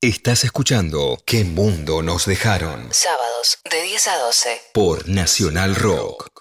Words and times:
Estás 0.00 0.44
escuchando 0.44 1.18
¿Qué 1.26 1.42
mundo 1.42 2.02
nos 2.02 2.24
dejaron? 2.24 2.86
Sábados 2.92 3.58
de 3.68 3.82
10 3.82 4.06
a 4.06 4.18
12. 4.18 4.60
Por 4.72 5.08
Nacional 5.08 5.74
Rock. 5.74 6.37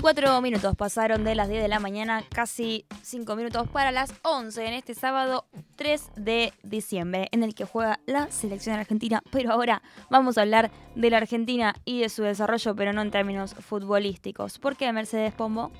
54 0.00 0.40
minutos 0.40 0.76
pasaron 0.76 1.24
de 1.24 1.34
las 1.34 1.50
10 1.50 1.60
de 1.60 1.68
la 1.68 1.78
mañana, 1.78 2.24
casi 2.30 2.86
5 3.02 3.36
minutos 3.36 3.68
para 3.68 3.92
las 3.92 4.14
11 4.22 4.64
en 4.64 4.72
este 4.72 4.94
sábado 4.94 5.44
3 5.76 6.12
de 6.16 6.54
diciembre, 6.62 7.28
en 7.32 7.42
el 7.42 7.54
que 7.54 7.66
juega 7.66 8.00
la 8.06 8.30
selección 8.30 8.76
argentina. 8.76 9.22
Pero 9.30 9.52
ahora 9.52 9.82
vamos 10.08 10.38
a 10.38 10.40
hablar 10.40 10.70
de 10.94 11.10
la 11.10 11.18
Argentina 11.18 11.74
y 11.84 12.00
de 12.00 12.08
su 12.08 12.22
desarrollo, 12.22 12.74
pero 12.74 12.94
no 12.94 13.02
en 13.02 13.10
términos 13.10 13.54
futbolísticos. 13.54 14.58
¿Por 14.58 14.74
qué 14.74 14.90
Mercedes 14.90 15.34
Pombo? 15.34 15.70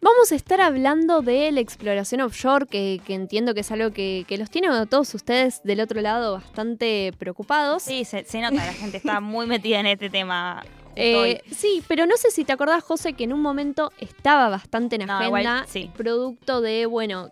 Vamos 0.00 0.32
a 0.32 0.36
estar 0.36 0.62
hablando 0.62 1.20
de 1.20 1.52
la 1.52 1.60
exploración 1.60 2.22
offshore, 2.22 2.64
que, 2.64 3.02
entiendo 3.08 3.52
que 3.52 3.60
es 3.60 3.70
algo 3.70 3.90
que, 3.90 4.24
los 4.38 4.48
tiene 4.48 4.68
a 4.68 4.86
todos 4.86 5.14
ustedes 5.14 5.62
del 5.64 5.80
otro 5.80 6.00
lado 6.00 6.32
bastante 6.32 7.12
preocupados. 7.18 7.82
Sí, 7.82 8.06
se, 8.06 8.24
se 8.24 8.40
nota, 8.40 8.54
la 8.54 8.72
gente 8.72 8.96
está 8.96 9.20
muy 9.20 9.46
metida 9.46 9.80
en 9.80 9.86
este 9.86 10.08
tema 10.08 10.64
eh, 11.00 11.42
sí, 11.50 11.82
pero 11.88 12.06
no 12.06 12.16
sé 12.16 12.30
si 12.30 12.44
te 12.44 12.52
acordás, 12.52 12.82
José, 12.82 13.14
que 13.14 13.24
en 13.24 13.32
un 13.32 13.40
momento 13.40 13.92
estaba 13.98 14.48
bastante 14.48 14.96
en 14.96 15.10
agenda, 15.10 15.66
producto 15.96 16.60
de, 16.60 16.86
bueno, 16.86 17.30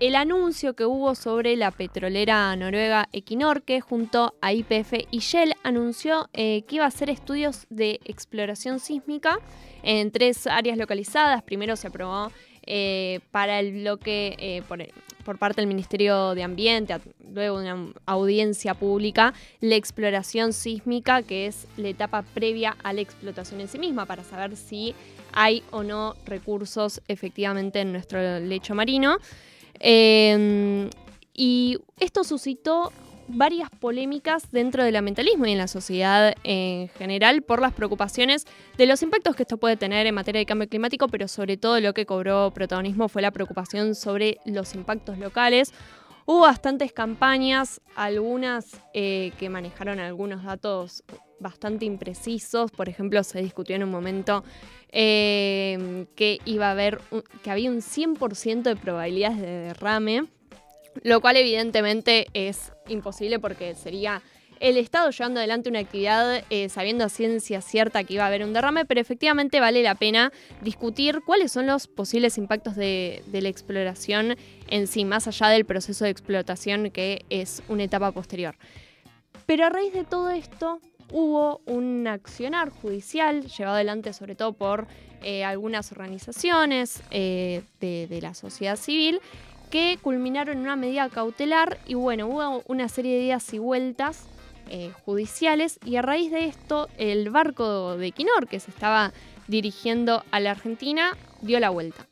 el 0.00 0.14
anuncio 0.14 0.74
que 0.74 0.84
hubo 0.84 1.16
sobre 1.16 1.56
la 1.56 1.72
petrolera 1.72 2.54
noruega 2.54 3.08
Equinor, 3.12 3.62
que 3.62 3.80
junto 3.80 4.34
a 4.40 4.52
IPF 4.52 4.92
y 5.10 5.18
Shell 5.18 5.54
anunció 5.64 6.28
eh, 6.32 6.62
que 6.68 6.76
iba 6.76 6.84
a 6.84 6.88
hacer 6.88 7.10
estudios 7.10 7.66
de 7.68 7.98
exploración 8.04 8.78
sísmica 8.78 9.40
en 9.82 10.12
tres 10.12 10.46
áreas 10.46 10.78
localizadas. 10.78 11.42
Primero 11.42 11.74
se 11.74 11.88
aprobó 11.88 12.30
eh, 12.64 13.20
para 13.32 13.58
el 13.58 13.72
bloque 13.72 14.36
eh, 14.38 14.62
por, 14.68 14.86
por, 15.28 15.38
parte 15.38 15.60
del 15.60 15.68
Ministerio 15.68 16.34
de 16.34 16.42
Ambiente, 16.42 16.96
luego 17.32 17.60
de 17.60 17.72
una 17.72 17.92
audiencia 18.06 18.72
pública, 18.72 19.34
la 19.60 19.74
exploración 19.74 20.54
sísmica, 20.54 21.22
que 21.22 21.46
es 21.46 21.66
la 21.76 21.88
etapa 21.88 22.22
previa 22.22 22.76
a 22.82 22.94
la 22.94 23.02
explotación 23.02 23.60
en 23.60 23.68
sí 23.68 23.78
misma, 23.78 24.06
para 24.06 24.24
saber 24.24 24.56
si 24.56 24.94
hay 25.32 25.62
o 25.70 25.82
no 25.82 26.16
recursos 26.24 27.02
efectivamente 27.08 27.80
en 27.80 27.92
nuestro 27.92 28.40
lecho 28.40 28.74
marino. 28.74 29.18
Eh, 29.80 30.88
y 31.34 31.78
esto 32.00 32.24
suscitó 32.24 32.90
varias 33.28 33.70
polémicas 33.70 34.50
dentro 34.50 34.84
del 34.84 34.96
ambientalismo 34.96 35.46
y 35.46 35.52
en 35.52 35.58
la 35.58 35.68
sociedad 35.68 36.34
en 36.44 36.88
general 36.88 37.42
por 37.42 37.60
las 37.60 37.72
preocupaciones 37.72 38.46
de 38.76 38.86
los 38.86 39.02
impactos 39.02 39.36
que 39.36 39.42
esto 39.42 39.58
puede 39.58 39.76
tener 39.76 40.06
en 40.06 40.14
materia 40.14 40.40
de 40.40 40.46
cambio 40.46 40.68
climático, 40.68 41.08
pero 41.08 41.28
sobre 41.28 41.56
todo 41.56 41.80
lo 41.80 41.94
que 41.94 42.06
cobró 42.06 42.50
protagonismo 42.52 43.08
fue 43.08 43.22
la 43.22 43.30
preocupación 43.30 43.94
sobre 43.94 44.38
los 44.44 44.74
impactos 44.74 45.18
locales. 45.18 45.72
Hubo 46.24 46.40
bastantes 46.40 46.92
campañas, 46.92 47.80
algunas 47.96 48.80
eh, 48.92 49.32
que 49.38 49.48
manejaron 49.48 49.98
algunos 49.98 50.44
datos 50.44 51.02
bastante 51.40 51.86
imprecisos. 51.86 52.70
Por 52.70 52.88
ejemplo, 52.88 53.24
se 53.24 53.40
discutió 53.40 53.76
en 53.76 53.84
un 53.84 53.90
momento 53.90 54.44
eh, 54.90 56.06
que 56.14 56.38
iba 56.44 56.68
a 56.68 56.72
haber 56.72 57.00
que 57.42 57.50
había 57.50 57.70
un 57.70 57.78
100% 57.78 58.62
de 58.62 58.76
probabilidades 58.76 59.38
de 59.40 59.46
derrame 59.46 60.28
lo 61.02 61.20
cual 61.20 61.36
evidentemente 61.36 62.26
es 62.34 62.72
imposible 62.88 63.38
porque 63.38 63.74
sería 63.74 64.22
el 64.60 64.76
Estado 64.76 65.10
llevando 65.10 65.40
adelante 65.40 65.68
una 65.68 65.78
actividad 65.80 66.42
eh, 66.50 66.68
sabiendo 66.68 67.04
a 67.04 67.08
ciencia 67.08 67.60
cierta 67.60 68.04
que 68.04 68.14
iba 68.14 68.24
a 68.24 68.26
haber 68.26 68.44
un 68.44 68.52
derrame, 68.52 68.84
pero 68.84 69.00
efectivamente 69.00 69.60
vale 69.60 69.82
la 69.82 69.94
pena 69.94 70.32
discutir 70.62 71.20
cuáles 71.24 71.52
son 71.52 71.66
los 71.66 71.86
posibles 71.86 72.38
impactos 72.38 72.76
de, 72.76 73.22
la 73.32 73.48
exploración 73.48 74.36
en 74.68 74.86
sí, 74.86 75.04
más 75.04 75.28
allá 75.28 75.48
del 75.48 75.64
proceso 75.64 76.04
de 76.04 76.10
explotación 76.10 76.90
que 76.90 77.24
es 77.30 77.62
una 77.68 77.84
etapa 77.84 78.10
posterior. 78.12 78.56
Pero 79.46 79.66
a 79.66 79.70
raíz 79.70 79.92
de 79.92 80.04
todo 80.04 80.30
esto 80.30 80.80
hubo 81.12 81.60
un 81.64 82.06
accionar 82.06 82.70
judicial 82.70 83.46
llevado 83.46 83.76
adelante 83.76 84.12
sobre 84.12 84.34
todo 84.34 84.52
por 84.52 84.86
eh, 85.22 85.44
algunas 85.44 85.90
organizaciones 85.92 87.02
eh, 87.10 87.62
de 87.80 88.18
la 88.20 88.34
sociedad 88.34 88.76
civil 88.76 89.20
que 89.68 89.98
culminaron 90.00 90.56
en 90.56 90.62
una 90.62 90.76
medida 90.76 91.08
cautelar 91.08 91.78
y 91.86 91.94
bueno, 91.94 92.26
hubo 92.26 92.62
una 92.66 92.88
serie 92.88 93.16
de 93.16 93.22
días 93.22 93.52
y 93.52 93.58
vueltas 93.58 94.26
eh, 94.70 94.92
judiciales 95.04 95.78
y 95.84 95.96
a 95.96 96.02
raíz 96.02 96.30
de 96.30 96.46
esto 96.46 96.88
el 96.98 97.30
barco 97.30 97.96
de 97.96 98.12
Quinor 98.12 98.48
que 98.48 98.60
se 98.60 98.70
estaba 98.70 99.12
dirigiendo 99.46 100.22
a 100.30 100.40
la 100.40 100.50
Argentina 100.50 101.16
dio 101.40 101.58
la 101.58 101.70
vuelta. 101.70 102.06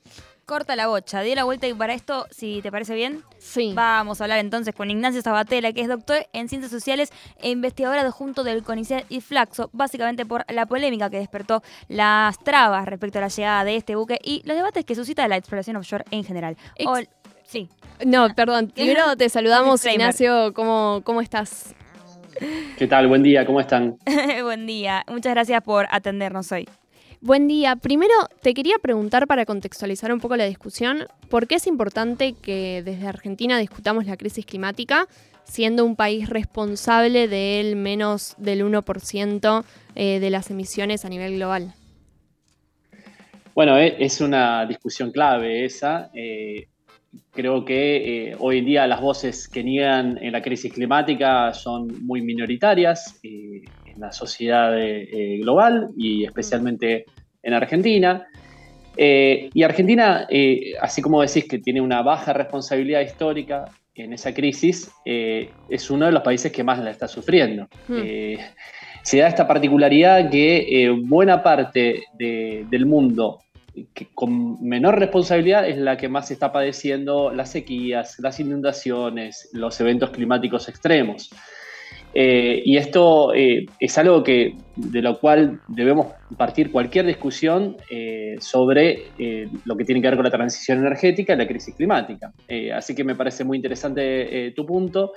Corta 0.47 0.77
la 0.77 0.87
bocha, 0.87 1.23
dio 1.23 1.35
la 1.35 1.43
vuelta 1.43 1.67
y 1.67 1.75
para 1.75 1.93
esto, 1.93 2.27
si 2.31 2.63
te 2.63 2.71
parece 2.71 2.95
bien, 2.95 3.25
sí. 3.39 3.73
vamos 3.75 4.21
a 4.21 4.25
hablar 4.25 4.39
entonces 4.39 4.77
con 4.77 4.89
Ignacio 4.89 5.21
Sabatella, 5.21 5.73
que 5.73 5.81
es 5.81 5.89
doctor 5.89 6.25
en 6.33 6.49
ciencias 6.49 6.71
sociales 6.71 7.11
e 7.41 7.51
investigador 7.51 7.99
adjunto 7.99 8.45
del 8.45 8.63
CONICET 8.63 9.07
y 9.09 9.21
Flaxo, 9.21 9.71
básicamente 9.73 10.25
por 10.25 10.45
la 10.51 10.67
polémica 10.67 11.11
que 11.11 11.19
despertó 11.19 11.65
las 11.89 12.39
trabas 12.39 12.87
respecto 12.87 13.19
a 13.19 13.23
la 13.23 13.29
llegada 13.29 13.65
de 13.65 13.75
este 13.75 13.97
buque 13.97 14.21
y 14.23 14.43
los 14.45 14.57
debates 14.57 14.85
que 14.85 14.95
suscita 14.95 15.27
la 15.27 15.37
exploración 15.37 15.77
offshore 15.77 16.05
en 16.13 16.23
general. 16.23 16.57
Sí. 17.47 17.69
No, 18.05 18.29
perdón. 18.35 18.69
Primero 18.75 19.17
te 19.17 19.29
saludamos, 19.29 19.85
Ignacio. 19.87 20.53
¿Cómo, 20.53 21.01
¿Cómo 21.05 21.21
estás? 21.21 21.75
¿Qué 22.77 22.87
tal? 22.87 23.09
Buen 23.09 23.23
día, 23.23 23.47
¿cómo 23.47 23.61
están? 23.61 23.97
Buen 24.43 24.67
día. 24.67 25.05
Muchas 25.09 25.33
gracias 25.33 25.63
por 25.63 25.87
atendernos 25.91 26.53
hoy. 26.53 26.69
Buen 27.23 27.49
día. 27.49 27.77
Primero, 27.77 28.13
te 28.43 28.53
quería 28.53 28.79
preguntar 28.79 29.27
para 29.27 29.47
contextualizar 29.47 30.13
un 30.13 30.21
poco 30.21 30.37
la 30.37 30.45
discusión, 30.45 31.07
¿por 31.31 31.47
qué 31.47 31.55
es 31.55 31.67
importante 31.67 32.35
que 32.35 32.83
desde 32.85 33.07
Argentina 33.09 33.59
discutamos 33.59 34.05
la 34.07 34.19
crisis 34.19 34.45
climática, 34.45 35.09
siendo 35.45 35.85
un 35.87 35.97
país 35.97 36.29
responsable 36.29 37.27
del 37.27 37.75
menos 37.77 38.35
del 38.37 38.65
1% 38.65 39.65
eh, 39.95 40.21
de 40.21 40.31
las 40.31 40.51
emisiones 40.51 41.07
a 41.07 41.09
nivel 41.09 41.37
global? 41.37 41.73
Bueno, 43.55 43.79
eh, 43.79 43.97
es 43.99 44.21
una 44.21 44.67
discusión 44.67 45.11
clave 45.11 45.65
esa. 45.65 46.11
Eh, 46.13 46.69
creo 47.33 47.65
que 47.65 48.31
eh, 48.31 48.37
hoy 48.39 48.59
en 48.59 48.65
día 48.65 48.87
las 48.87 49.01
voces 49.01 49.49
que 49.49 49.63
niegan 49.63 50.19
en 50.23 50.33
la 50.33 50.43
crisis 50.43 50.73
climática 50.73 51.53
son 51.55 52.05
muy 52.05 52.23
minoritarias 52.23 53.19
eh, 53.23 53.63
en 53.85 54.01
la 54.01 54.13
sociedad 54.13 54.79
eh, 54.79 55.39
global 55.41 55.91
y 55.97 56.25
especialmente 56.25 57.05
en 57.43 57.55
Argentina. 57.55 58.27
y 58.97 59.63
Argentina, 59.63 60.27
así 60.81 61.03
como 61.03 61.21
decís 61.21 61.45
que 61.45 61.59
tiene 61.59 61.81
una 61.81 62.03
baja 62.03 62.33
responsabilidad 62.33 63.03
histórica 63.03 63.67
en 63.95 64.13
esa 64.15 64.33
crisis, 64.33 64.91
es 65.05 65.91
uno 65.91 66.07
de 66.07 66.13
los 66.13 66.23
países 66.23 66.51
que 66.51 66.65
más 66.65 66.79
la 66.83 66.91
está 66.91 67.07
sufriendo. 67.07 67.69
Hmm. 67.89 68.01
se 69.03 69.19
da 69.19 69.29
esta 69.29 69.47
particularidad 69.47 70.31
que 70.31 70.91
buena 71.05 71.43
parte 71.43 72.05
del 72.19 72.87
mundo 72.87 73.39
con 74.15 74.63
menor 74.67 74.99
responsabilidad 74.99 75.69
es 75.69 75.77
la 75.79 75.97
que 75.97 76.09
más 76.09 76.31
está 76.31 76.53
padeciendo 76.53 77.31
las 77.33 77.51
sequías, 77.53 78.19
las 78.19 78.41
inundaciones, 78.41 79.49
los 79.53 79.81
eventos 79.81 80.11
climáticos 80.11 80.69
extremos. 80.69 81.31
Eh, 82.19 82.63
y 82.65 82.79
esto 82.79 83.35
eh, 83.35 83.67
es 83.79 83.99
algo 83.99 84.25
que, 84.25 84.55
de 84.77 85.03
lo 85.03 85.19
cual 85.19 85.61
debemos 85.69 86.15
partir 86.39 86.73
cualquier 86.73 87.05
discusión 87.05 87.77
eh, 87.91 88.37
sobre 88.41 89.03
lo 89.67 89.77
que 89.77 89.85
tiene 89.85 90.01
que 90.01 90.09
ver 90.09 90.17
con 90.17 90.25
la 90.25 90.31
transición 90.31 90.79
energética 90.79 91.35
y 91.35 91.37
la 91.37 91.47
crisis 91.47 91.75
climática. 91.75 92.33
así 92.75 92.95
que 92.95 93.05
me 93.05 93.15
parece 93.15 93.45
muy 93.45 93.59
interesante 93.59 94.51
tu 94.57 94.65
punto. 94.65 95.13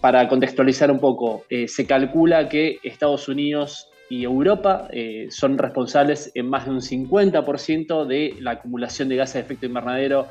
para 0.00 0.26
contextualizar 0.28 0.90
un 0.90 0.98
poco, 0.98 1.44
se 1.48 1.86
calcula 1.86 2.48
que 2.48 2.78
Estados 2.82 3.28
Unidos 3.28 3.91
y 4.12 4.24
Europa 4.24 4.88
eh, 4.92 5.28
son 5.30 5.56
responsables 5.56 6.30
en 6.34 6.46
más 6.46 6.66
de 6.66 6.70
un 6.72 6.82
50% 6.82 8.04
de 8.04 8.36
la 8.40 8.50
acumulación 8.50 9.08
de 9.08 9.16
gases 9.16 9.34
de 9.36 9.40
efecto 9.40 9.64
invernadero 9.64 10.26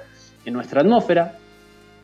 en 0.45 0.53
nuestra 0.53 0.81
atmósfera, 0.81 1.33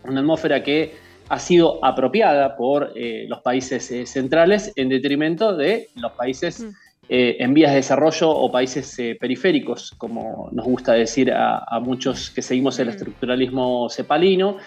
una 0.03 0.21
atmósfera 0.21 0.63
que 0.63 0.95
ha 1.29 1.37
sido 1.37 1.85
apropiada 1.85 2.57
por 2.57 2.93
eh, 2.95 3.27
los 3.27 3.41
países 3.41 3.91
eh, 3.91 4.07
centrales 4.07 4.73
en 4.75 4.89
detrimento 4.89 5.55
de 5.55 5.89
los 5.97 6.13
países 6.13 6.61
mm. 6.61 6.73
en 7.09 7.53
vías 7.53 7.69
de 7.69 7.77
desarrollo 7.77 8.31
o 8.31 8.51
países 8.51 8.97
periféricos, 9.19 9.91
como 9.99 10.49
nos 10.53 10.65
gusta 10.65 10.93
decir 10.93 11.31
a, 11.31 11.59
a 11.59 11.79
muchos 11.79 12.31
que 12.31 12.41
seguimos 12.41 12.79
el 12.79 12.87
mm. 12.87 12.89
estructuralismo 12.89 13.87
cepalino. 13.91 14.57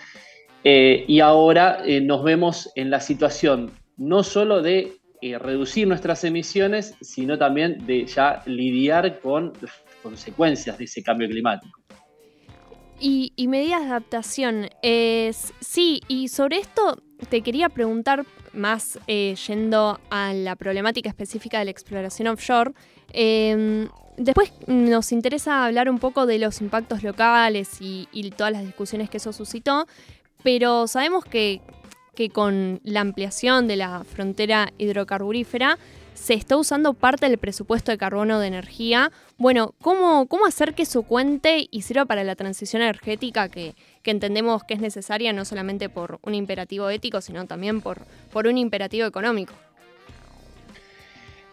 y 0.63 1.19
ahora 1.19 1.83
nos 2.03 2.23
vemos 2.23 2.71
en 2.77 2.89
la 2.89 3.01
situación 3.01 3.73
no 3.97 4.23
solo 4.23 4.63
de 4.63 5.00
eh, 5.23 5.39
reducir 5.39 5.87
nuestras 5.87 6.25
emisiones, 6.25 6.95
sino 7.01 7.39
también 7.39 7.87
de 7.87 8.07
ya 8.07 8.43
lidiar 8.47 9.21
con 9.21 9.53
las 9.61 9.73
consecuencias 10.03 10.79
de 10.79 10.85
ese 10.85 11.03
cambio 11.03 11.29
climático. 11.29 11.79
Y, 13.03 13.33
medidas 13.49 13.81
de 13.81 13.87
adaptación. 13.87 14.69
sí, 15.61 16.01
y 16.07 16.29
sobre 16.29 16.59
esto 16.59 17.03
te 17.31 17.41
quería 17.41 17.69
preguntar 17.69 18.25
más 18.53 18.99
eh, 19.07 19.35
yendo 19.47 20.01
a 20.11 20.33
la 20.33 20.57
problemática 20.57 21.09
específica 21.09 21.59
de 21.59 21.67
la 21.67 21.71
exploración 21.71 22.29
offshore. 22.29 22.73
Em, 23.13 23.89
después 24.17 24.53
nos 24.67 25.13
interesa 25.13 25.65
hablar 25.65 25.89
un 25.91 25.99
poco 25.99 26.27
de 26.27 26.39
los 26.39 26.61
impactos 26.61 27.03
locales 27.03 27.79
y, 27.81 28.07
todas 28.37 28.53
las 28.53 28.65
discusiones 28.65 29.11
que 29.11 29.19
eso 29.19 29.33
suscitó, 29.33 29.87
pero 30.43 30.87
sabemos 30.87 31.25
que, 31.25 31.61
con 32.33 32.81
la 32.85 33.01
ampliación 33.01 33.67
de 33.67 33.77
la 33.77 34.05
frontera 34.05 34.73
hidrocarburífera 34.79 35.79
se 36.15 36.35
está 36.35 36.59
usando 36.59 36.93
parte 36.93 37.27
del 37.29 37.39
presupuesto 37.39 37.91
de 37.91 37.99
carbono 37.99 38.41
de 38.41 38.47
energía. 38.47 39.11
Bueno, 39.39 39.75
¿cómo, 39.81 40.27
cómo 40.27 40.45
hacer 40.45 40.75
que 40.75 40.83
eso 40.83 41.03
cuente 41.03 41.67
y 41.71 41.83
sirva 41.83 42.05
para 42.05 42.25
la 42.25 42.37
transición 42.37 42.83
energética 42.83 43.49
que, 43.49 43.75
entendemos 44.05 44.65
que 44.65 44.75
es 44.75 44.81
necesaria 44.81 45.33
no 45.33 45.45
solamente 45.45 45.89
por 45.89 46.19
un 46.23 46.35
imperativo 46.35 46.91
ético, 46.91 47.21
sino 47.21 47.47
también 47.47 47.81
por, 47.81 48.03
por 48.33 48.47
un 48.49 48.59
imperativo 48.59 49.07
económico? 49.07 49.55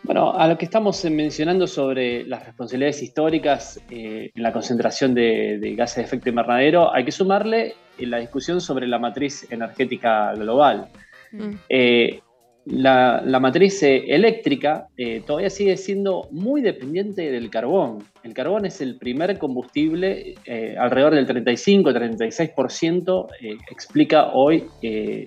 Bueno, 0.03 0.33
a 0.33 0.47
lo 0.47 0.57
que 0.57 0.65
estamos 0.65 1.03
mencionando 1.05 1.67
sobre 1.67 2.25
las 2.25 2.45
responsabilidades 2.45 3.03
históricas 3.03 3.79
eh, 3.89 4.31
en 4.33 4.43
la 4.43 4.51
concentración 4.53 5.13
de, 5.13 5.75
gases 5.77 5.97
de 5.97 6.03
efecto 6.03 6.29
invernadero, 6.29 6.93
hay 6.93 7.05
que 7.05 7.11
sumarle 7.11 7.75
la 8.05 8.19
discusión 8.19 8.61
sobre 8.61 8.87
la 8.87 8.99
matriz 8.99 9.51
energética 9.51 10.35
global. 10.35 10.89
Mm. 11.31 11.53
Eh, 11.69 12.19
la, 12.65 13.39
matriz 13.39 13.81
eléctrica 13.81 14.87
todavía 15.25 15.49
sigue 15.49 15.77
siendo 15.77 16.27
muy 16.31 16.61
dependiente 16.61 17.31
del 17.31 17.49
carbón. 17.49 18.03
El 18.23 18.33
carbón 18.33 18.65
es 18.65 18.81
el 18.81 18.97
primer 18.97 19.37
combustible, 19.37 20.35
alrededor 20.77 21.15
del 21.15 21.25
35-36% 21.27 23.27
explica 23.71 24.33
hoy 24.33 24.65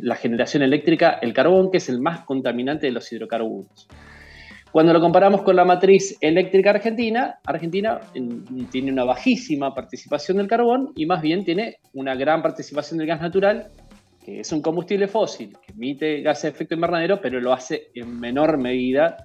la 0.02 0.16
generación 0.16 0.62
eléctrica, 0.62 1.18
el 1.22 1.32
carbón 1.32 1.70
que 1.70 1.78
es 1.78 1.88
el 1.88 2.02
más 2.02 2.26
contaminante 2.26 2.88
de 2.88 2.92
los 2.92 3.10
hidrocarburos. 3.10 3.88
Cuando 4.72 4.92
lo 4.92 5.00
comparamos 5.00 5.42
con 5.42 5.56
la 5.56 5.64
matriz 5.64 6.16
eléctrica 6.20 6.70
argentina, 6.70 7.40
Argentina 7.44 8.00
tiene 8.70 8.92
una 8.92 9.02
bajísima 9.02 9.74
participación 9.74 10.36
del 10.36 10.46
carbón 10.46 10.92
y 10.94 11.06
más 11.06 11.22
bien 11.22 11.44
tiene 11.44 11.78
una 11.92 12.14
gran 12.14 12.40
participación 12.40 12.98
del 12.98 13.08
gas 13.08 13.20
natural, 13.20 13.72
que 14.24 14.40
es 14.40 14.52
un 14.52 14.62
combustible 14.62 15.08
fósil, 15.08 15.56
que 15.66 15.72
emite 15.72 16.20
gases 16.20 16.44
de 16.44 16.48
efecto 16.50 16.74
invernadero, 16.76 17.20
pero 17.20 17.40
lo 17.40 17.52
hace 17.52 17.88
en 17.96 18.20
menor 18.20 18.58
medida 18.58 19.16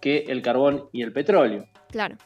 que 0.00 0.24
el 0.26 0.40
carbón 0.40 0.84
y 0.90 1.02
el 1.02 1.12
petróleo. 1.12 1.66
Claro. 1.90 2.16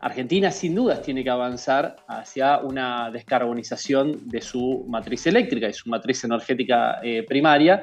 Argentina 0.00 0.52
sin 0.52 0.74
dudas 0.74 1.02
tiene 1.02 1.24
que 1.24 1.30
avanzar 1.30 1.96
hacia 2.06 2.58
una 2.58 3.10
descarbonización 3.10 4.28
de 4.28 4.40
su 4.40 4.86
matriz 4.88 5.26
eléctrica 5.26 5.68
y 5.68 5.72
su 5.72 5.90
matriz 5.90 6.24
energética 6.24 7.00
eh, 7.02 7.24
primaria, 7.24 7.82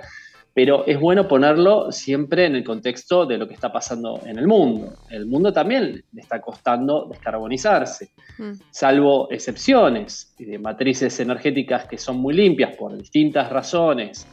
pero 0.57 0.87
es 0.87 0.99
bueno 0.99 1.27
ponerlo 1.27 1.91
siempre 1.91 2.47
en 2.47 2.55
el 2.55 2.63
contexto 2.63 3.27
de 3.27 3.37
lo 3.37 3.47
que 3.47 3.53
está 3.53 3.71
pasando 3.71 4.21
en 4.25 4.39
el 4.39 4.47
mundo. 4.47 4.91
El 5.07 5.27
mundo 5.27 5.53
también 5.53 6.03
le 6.11 6.19
está 6.19 6.41
costando 6.41 7.05
descarbonizarse, 7.11 8.09
mm. 8.39 8.53
salvo 8.71 9.29
excepciones 9.29 10.33
de 10.39 10.57
matrices 10.57 11.19
energéticas 11.19 11.85
que 11.85 11.99
son 11.99 12.17
muy 12.17 12.33
limpias 12.33 12.75
por 12.75 12.97
distintas 12.97 13.51
razones, 13.51 14.25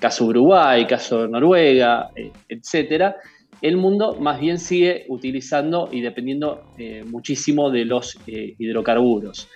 caso 0.00 0.24
Uruguay, 0.24 0.84
caso 0.84 1.28
Noruega, 1.28 2.10
eh, 2.16 2.32
etcétera. 2.48 3.14
El 3.62 3.76
mundo 3.76 4.16
más 4.18 4.40
bien 4.40 4.58
sigue 4.58 5.06
utilizando 5.08 5.90
y 5.92 6.00
dependiendo 6.00 6.72
eh, 6.76 7.04
muchísimo 7.06 7.70
de 7.70 7.84
los 7.84 8.18
eh, 8.26 8.56
hidrocarburos. 8.58 9.48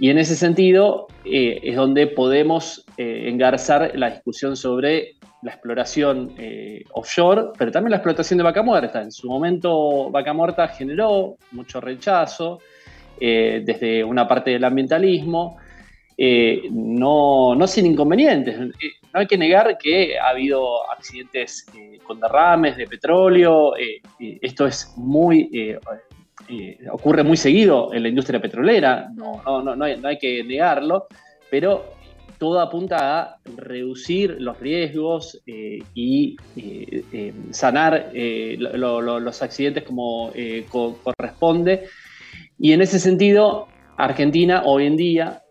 Y 0.00 0.10
en 0.10 0.18
ese 0.18 0.34
sentido 0.34 1.06
es 1.24 1.76
donde 1.76 2.06
podemos 2.06 2.86
engarzar 2.96 3.92
la 3.96 4.10
discusión 4.10 4.56
sobre 4.56 5.18
la 5.42 5.52
exploración 5.52 6.34
eh, 6.36 6.84
offshore, 6.92 7.50
pero 7.56 7.70
también 7.70 7.90
la 7.92 7.96
explotación 7.96 8.38
de 8.38 8.44
vaca 8.44 8.62
muerta. 8.62 9.00
En 9.00 9.10
su 9.10 9.28
momento, 9.28 10.10
vaca 10.10 10.32
muerta 10.32 10.68
generó 10.68 11.36
mucho 11.52 11.80
rechazo 11.80 12.60
eh, 13.18 13.62
desde 13.64 14.04
una 14.04 14.28
parte 14.28 14.50
del 14.50 14.64
ambientalismo, 14.64 15.56
eh, 16.16 16.68
no, 16.70 17.54
no, 17.54 17.66
sin 17.66 17.86
inconvenientes. 17.86 18.58
No 18.58 19.20
hay 19.20 19.26
que 19.26 19.38
negar 19.38 19.78
que 19.78 20.18
ha 20.18 20.28
habido 20.28 20.90
accidentes 20.90 21.66
con 22.02 22.20
derrames 22.20 22.76
de 22.76 22.86
petróleo. 22.86 23.72
esto 24.18 24.66
es 24.66 24.92
muy 24.96 25.78
ocurre 26.90 27.22
muy 27.22 27.36
seguido 27.36 27.94
en 27.94 28.02
la 28.02 28.08
industria 28.08 28.40
petrolera. 28.40 29.08
No, 29.14 29.42
no, 29.44 29.74
no, 29.74 29.84
hay, 29.84 29.96
no 29.96 30.08
hay 30.08 30.18
que 30.18 30.44
negarlo, 30.44 31.06
pero 31.50 31.99
todo 32.40 32.58
apunta 32.58 32.96
a 33.20 33.36
reducir 33.44 34.36
los 34.40 34.58
riesgos 34.58 35.38
eh, 35.46 35.80
y 35.92 36.38
eh, 36.56 37.04
eh, 37.12 37.34
sanar 37.50 38.12
los 38.14 39.42
accidentes 39.42 39.84
como 39.84 40.32
corresponde. 41.04 41.84
Y 42.58 42.72
en 42.72 42.80
ese 42.80 42.98
sentido, 42.98 43.68
Argentina 43.98 44.62
hoy 44.64 44.86
en 44.86 44.96
día 44.96 45.42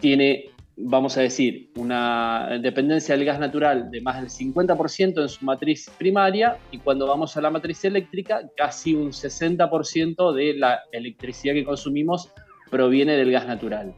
tiene, 0.00 0.46
vamos 0.76 1.16
a 1.16 1.20
decir, 1.20 1.70
una 1.76 2.58
dependencia 2.60 3.16
del 3.16 3.24
gas 3.24 3.38
natural 3.38 3.88
de 3.92 4.00
más 4.00 4.20
del 4.20 4.30
50% 4.30 5.22
en 5.22 5.28
su 5.28 5.44
matriz 5.44 5.88
primaria 5.96 6.58
y 6.72 6.78
cuando 6.78 7.06
vamos 7.06 7.36
a 7.36 7.40
la 7.40 7.50
matriz 7.50 7.84
eléctrica, 7.84 8.42
casi 8.56 8.94
un 8.94 9.12
60% 9.12 10.32
de 10.32 10.54
la 10.54 10.80
electricidad 10.90 11.54
que 11.54 11.64
consumimos 11.64 12.32
proviene 12.68 13.16
del 13.16 13.30
gas 13.30 13.46
natural. 13.46 13.94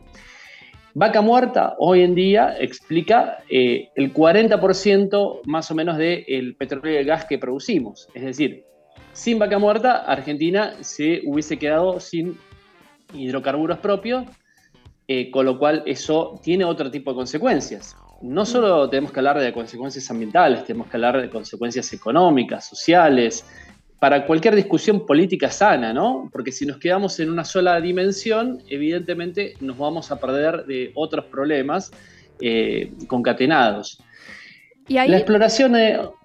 Vaca 0.99 1.21
muerta 1.21 1.75
hoy 1.79 2.01
en 2.01 2.15
día 2.15 2.57
explica 2.59 3.45
eh, 3.51 3.91
el 3.97 4.15
40% 4.15 5.41
más 5.45 5.71
o 5.71 5.75
menos 5.75 5.99
del 5.99 6.57
petróleo 6.57 6.95
y 6.95 6.97
el 6.97 7.05
gas 7.05 7.27
que 7.27 7.37
producimos. 7.37 8.09
Es 8.15 8.23
decir, 8.23 8.65
sin 9.13 9.39
vaca 9.39 9.59
muerta, 9.59 9.99
Argentina 10.07 10.73
se 10.81 11.21
hubiese 11.27 11.59
quedado 11.59 12.01
sin 12.01 12.39
hidrocarburos 13.13 13.77
propios, 13.81 14.25
eh, 15.07 15.31
con 15.31 15.45
lo 15.45 15.59
cual 15.59 15.83
eso 15.85 16.41
tiene 16.43 16.65
otro 16.65 16.91
tipo 16.91 17.11
de 17.11 17.17
consecuencias. 17.17 17.95
No 18.23 18.47
solo 18.47 18.89
tenemos 18.89 19.13
que 19.13 19.21
hablar 19.21 19.39
de 19.39 19.53
consecuencias 19.53 20.11
ambientales, 20.11 20.65
tenemos 20.65 20.87
que 20.87 20.97
hablar 20.97 21.21
de 21.21 21.29
consecuencias 21.29 21.93
económicas, 21.93 22.67
sociales, 22.67 23.45
para 23.99 24.27
cualquier 24.27 24.55
discusión 24.55 25.07
política 25.07 25.51
sana, 25.51 25.93
¿no? 25.93 26.29
Porque 26.33 26.53
si 26.53 26.67
nos 26.67 26.79
quedamos 26.79 27.19
en 27.21 27.31
una 27.31 27.45
sola 27.45 27.81
dimensión, 27.81 28.63
evidentemente 28.69 29.55
nos 29.61 29.79
vamos 29.79 30.11
a 30.11 30.21
perder 30.21 30.67
de 30.67 30.93
otros 30.95 31.25
problemas 31.27 31.91
eh, 32.41 32.93
concatenados. 33.07 33.99
Y 34.89 34.99
ahí, 34.99 35.09
la 35.09 35.17
exploración, 35.17 35.75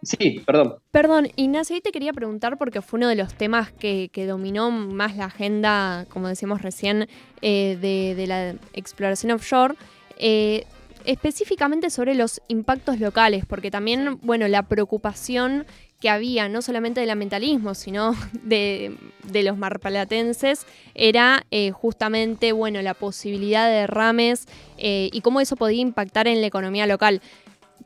sí, 0.04 0.44
perdón. 0.46 0.76
Perdón, 0.92 1.30
Ignacio, 1.36 1.76
ahí 1.76 1.82
te 1.82 1.92
quería 1.92 2.14
preguntar 2.14 2.58
porque 2.58 2.82
fue 2.82 2.98
uno 2.98 3.08
de 3.08 3.16
los 3.16 3.34
temas 3.34 3.72
que, 3.72 4.10
dominó 4.28 4.70
más 4.70 5.18
la 5.18 5.26
agenda, 5.26 6.06
como 6.10 6.28
decíamos 6.28 6.62
recién, 6.62 7.08
eh, 7.42 7.78
de, 7.82 8.28
la 8.28 8.56
exploración 8.74 9.32
offshore. 9.32 9.76
Eh, 10.18 10.66
específicamente 11.06 11.90
sobre 11.90 12.14
los 12.14 12.42
impactos 12.48 13.00
locales, 13.00 13.46
porque 13.48 13.72
también, 13.72 14.20
bueno, 14.22 14.48
la 14.48 14.64
preocupación 14.64 15.66
que 16.02 16.10
había, 16.10 16.50
no 16.50 16.62
solamente 16.62 17.00
del 17.00 17.12
ambientalismo, 17.12 17.76
sino 17.76 18.16
de, 18.44 18.98
los 19.32 19.58
marpalatenses, 19.58 20.66
era 20.94 21.46
eh, 21.52 21.72
justamente 21.72 22.52
bueno, 22.52 22.82
la 22.82 22.94
posibilidad 22.94 23.68
de 23.68 23.74
derrames 23.74 24.48
eh, 24.78 25.10
y 25.14 25.22
cómo 25.22 25.40
eso 25.40 25.56
podía 25.56 25.82
impactar 25.82 26.28
en 26.28 26.42
la 26.42 26.48
economía 26.48 26.88
local. 26.88 27.22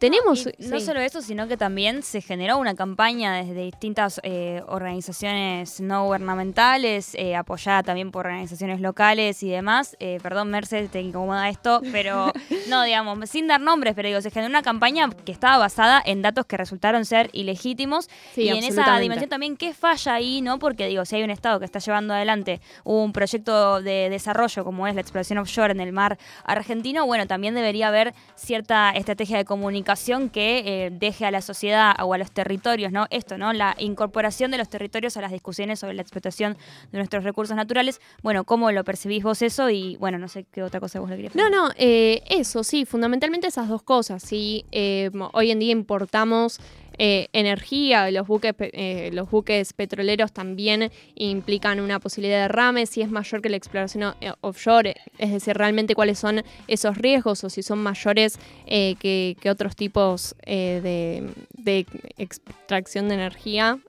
Tenemos, 0.06 0.48
no 0.60 0.80
solo 0.80 1.00
eso, 1.00 1.24
sino 1.24 1.48
que 1.48 1.58
también 1.58 2.04
se 2.04 2.22
generó 2.22 2.60
una 2.60 2.76
campaña 2.76 3.38
desde 3.38 3.64
distintas 3.64 4.22
eh, 4.22 4.62
organizaciones 4.68 5.82
no 5.82 6.06
gubernamentales, 6.06 7.16
eh, 7.16 7.36
apoyada 7.36 7.82
también 7.82 8.12
por 8.12 8.28
organizaciones 8.28 8.82
locales 8.82 9.42
y 9.42 9.50
demás. 9.50 9.98
Eh, 10.00 10.20
perdón, 10.22 10.52
Mercedes, 10.52 10.92
te 10.92 11.02
incomoda 11.02 11.50
esto, 11.50 11.82
pero 11.92 12.32
no, 12.70 12.84
digamos, 12.84 13.28
sin 13.28 13.48
dar 13.48 13.62
nombres, 13.62 13.96
pero 13.96 14.08
digo, 14.08 14.22
se 14.22 14.30
generó 14.30 14.48
una 14.48 14.62
campaña 14.62 15.10
que 15.10 15.32
estaba 15.32 15.58
basada 15.58 16.04
en 16.06 16.22
datos 16.22 16.46
que 16.46 16.56
resultaron 16.56 17.04
ser 17.06 17.32
ilegítimos 17.34 18.08
y 18.36 18.50
en 18.50 18.64
esa 18.64 19.00
dimensión 19.00 19.30
también, 19.32 19.58
¿qué 19.58 19.74
falla 19.74 20.14
ahí? 20.14 20.42
no 20.42 20.60
Porque 20.60 20.86
digo, 20.86 21.04
si 21.06 21.16
hay 21.16 21.24
un 21.24 21.32
Estado 21.32 21.58
que 21.58 21.66
está 21.66 21.80
llevando 21.80 22.14
adelante 22.14 22.62
un 22.84 23.12
proyecto 23.12 23.82
de 23.82 24.12
desarrollo 24.12 24.64
como 24.64 24.86
es 24.86 24.94
la 24.94 25.02
exploración 25.02 25.40
offshore 25.40 25.72
en 25.72 25.80
el 25.80 25.92
mar 25.92 26.20
argentino, 26.44 27.08
bueno, 27.08 27.26
también 27.26 27.56
debería 27.56 27.88
haber 27.88 28.14
cierta 28.36 28.92
estrategia 28.92 29.38
de 29.38 29.46
comunicación 29.46 29.95
que 30.30 30.86
eh, 30.86 30.90
deje 30.92 31.26
a 31.26 31.32
la 31.32 31.42
sociedad 31.42 31.96
o 32.02 32.14
a 32.14 32.18
los 32.18 32.32
territorios, 32.32 32.92
¿no? 32.92 33.08
Esto, 33.10 33.38
¿no? 33.38 33.54
La 33.54 33.76
incorporación 33.80 34.52
de 34.52 34.58
los 34.58 34.70
territorios 34.70 35.18
a 35.18 35.22
las 35.22 35.32
discusiones 35.32 35.80
sobre 35.80 35.94
la 35.94 36.02
explotación 36.02 36.58
de 36.92 36.98
nuestros 36.98 37.24
recursos 37.24 37.56
naturales. 37.56 38.02
Bueno, 38.22 38.44
¿cómo 38.44 38.72
lo 38.72 38.84
percibís 38.84 39.24
vos 39.24 39.42
eso? 39.42 39.70
Y 39.70 39.98
bueno, 39.98 40.18
no 40.18 40.28
sé 40.28 40.46
qué 40.52 40.64
otra 40.64 40.80
cosa 40.80 41.00
vos 41.00 41.10
le 41.10 41.16
querías 41.16 41.36
No, 41.36 41.50
no, 41.50 41.70
eh, 41.78 42.24
eso 42.30 42.64
sí, 42.64 42.86
fundamentalmente 42.86 43.48
esas 43.48 43.70
dos 43.70 43.84
cosas. 43.84 44.24
Sí, 44.24 44.66
eh, 44.72 45.10
hoy 45.34 45.52
en 45.52 45.60
día 45.60 45.72
importamos 45.72 46.60
eh, 46.98 47.28
energía, 47.34 48.10
los 48.12 48.28
buques, 48.28 48.54
eh, 48.60 49.10
los 49.14 49.30
buques 49.30 49.74
petroleros 49.74 50.32
también 50.32 50.92
implican 51.16 51.80
una 51.80 52.00
posibilidad 52.00 52.38
de 52.38 52.42
derrame, 52.44 52.86
si 52.86 53.02
es 53.02 53.10
mayor 53.10 53.42
que 53.42 53.50
la 53.50 53.58
exploración 53.58 54.16
eh, 54.22 54.32
offshore, 54.42 54.96
es 55.18 55.32
decir, 55.32 55.56
realmente 55.56 55.96
cuáles 55.96 56.20
son 56.20 56.44
esos 56.68 56.98
riesgos 56.98 57.44
o 57.44 57.50
si 57.50 57.64
son 57.64 57.80
mayores 57.80 58.40
que, 58.66 59.36
otros 59.50 59.76
tipos 59.76 60.36
de, 60.46 61.86
extracción 62.18 63.10
de 63.10 63.16
energía. 63.16 63.80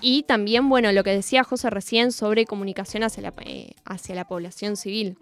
Y 0.00 0.24
también, 0.24 0.68
bueno, 0.68 0.92
lo 0.92 1.02
que 1.04 1.10
decía 1.10 1.44
José 1.44 1.70
recién 1.70 2.12
sobre 2.12 2.44
comunicación 2.44 3.02
hacia 3.02 3.22
la, 3.22 3.32
eh, 3.44 3.72
hacia 3.84 4.14
la 4.14 4.26
población 4.26 4.76
civil. 4.76 5.16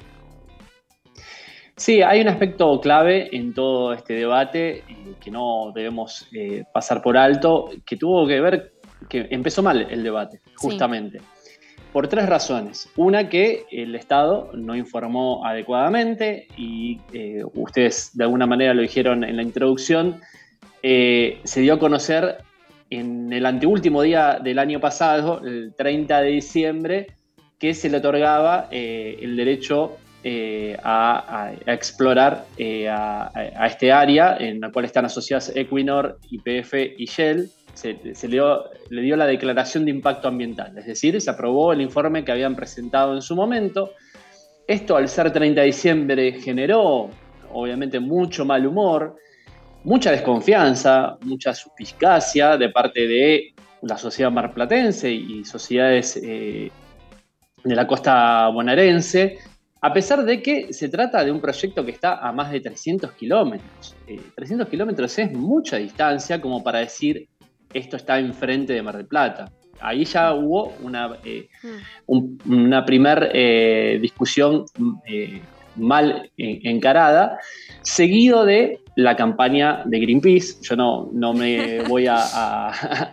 Sí, 1.76 2.02
hay 2.02 2.20
un 2.20 2.28
aspecto 2.28 2.80
clave 2.80 3.28
en 3.36 3.52
todo 3.52 3.92
este 3.92 4.14
debate 4.14 4.78
eh, 4.78 5.14
que 5.20 5.30
no 5.30 5.72
debemos 5.74 6.28
eh, 6.32 6.64
pasar 6.72 7.02
por 7.02 7.16
alto, 7.16 7.70
que 7.84 7.96
tuvo 7.96 8.26
que 8.26 8.40
ver, 8.40 8.74
que 9.08 9.26
empezó 9.30 9.62
mal 9.62 9.86
el 9.90 10.02
debate, 10.02 10.40
justamente, 10.56 11.20
por 11.92 12.06
tres 12.06 12.28
razones. 12.28 12.88
Una, 12.96 13.28
que 13.28 13.66
el 13.72 13.94
Estado 13.96 14.50
no 14.54 14.76
informó 14.76 15.44
adecuadamente 15.44 16.46
y 16.56 17.00
ustedes 17.54 18.16
de 18.16 18.24
alguna 18.24 18.46
manera 18.46 18.72
lo 18.72 18.82
dijeron 18.82 19.24
en 19.24 19.36
la 19.36 19.42
introducción, 19.42 20.20
se 20.82 21.60
dio 21.60 21.74
a 21.74 21.78
conocer 21.78 22.38
en 22.90 23.32
el 23.32 23.46
anteúltimo 23.46 24.02
día 24.02 24.38
del 24.42 24.58
año 24.58 24.80
pasado, 24.80 25.40
el 25.44 25.74
30 25.76 26.20
de 26.20 26.28
diciembre, 26.28 27.06
que 27.58 27.74
se 27.74 27.88
le 27.88 27.98
otorgaba 27.98 28.68
eh, 28.70 29.18
el 29.22 29.36
derecho 29.36 29.96
eh, 30.26 30.74
a, 30.82 31.52
explorar 31.66 32.46
eh, 32.56 32.88
a, 32.88 33.30
este 33.66 33.92
área 33.92 34.38
en 34.38 34.58
la 34.58 34.72
cual 34.72 34.86
están 34.86 35.04
asociadas 35.04 35.54
Equinor, 35.54 36.18
YPF 36.30 36.72
y 36.96 37.04
Shell. 37.04 37.50
Se, 37.74 37.92
le, 37.92 38.28
dio, 38.28 38.64
le, 38.88 39.02
dio, 39.02 39.16
la 39.16 39.26
declaración 39.26 39.84
de 39.84 39.90
impacto 39.90 40.28
ambiental, 40.28 40.78
es 40.78 40.86
decir, 40.86 41.20
se 41.20 41.28
aprobó 41.28 41.74
el 41.74 41.82
informe 41.82 42.24
que 42.24 42.32
habían 42.32 42.56
presentado 42.56 43.14
en 43.14 43.20
su 43.20 43.36
momento. 43.36 43.90
Esto 44.66 44.96
al 44.96 45.08
ser 45.08 45.30
30 45.30 45.60
de 45.60 45.66
diciembre 45.66 46.32
generó 46.40 47.10
obviamente 47.52 48.00
mucho 48.00 48.46
mal 48.46 48.66
humor, 48.66 49.16
mucha 49.82 50.10
desconfianza, 50.10 51.18
mucha 51.20 51.52
suspicacia 51.52 52.56
de 52.56 52.70
parte 52.70 53.06
de 53.06 53.54
la 53.82 53.98
sociedad 53.98 54.30
marplatense 54.30 55.10
y 55.12 55.44
sociedades 55.44 56.16
eh, 56.16 56.70
de 57.62 57.74
la 57.74 57.86
costa 57.86 58.48
bonaerense, 58.48 59.38
a 59.84 59.92
pesar 59.92 60.24
de 60.24 60.40
que 60.40 60.72
se 60.72 60.88
trata 60.88 61.22
de 61.22 61.30
un 61.30 61.42
proyecto 61.42 61.84
que 61.84 61.90
está 61.90 62.26
a 62.26 62.32
más 62.32 62.50
de 62.50 62.58
300 62.58 63.12
kilómetros. 63.12 63.94
300 64.34 64.66
eh, 64.66 64.70
kilómetros 64.70 65.18
es 65.18 65.30
mucha 65.30 65.76
distancia 65.76 66.40
como 66.40 66.64
para 66.64 66.78
decir 66.78 67.28
esto 67.74 67.96
está 67.96 68.18
enfrente 68.18 68.72
de 68.72 68.80
Mar 68.80 68.96
del 68.96 69.06
Plata. 69.06 69.52
Ahí 69.80 70.06
ya 70.06 70.32
hubo 70.32 70.72
una, 70.80 71.18
eh, 71.22 71.48
mm. 72.08 72.50
una 72.50 72.82
primera 72.86 73.28
discusión 74.00 74.64
mal 75.76 76.30
encarada, 76.36 77.38
seguido 77.82 78.44
de 78.44 78.80
la 78.96 79.16
campaña 79.16 79.82
de 79.84 79.98
Greenpeace. 80.00 80.62
Yo 80.62 80.76
no, 80.76 81.10
no 81.12 81.32
me 81.32 81.82
voy 81.88 82.06
a, 82.08 82.70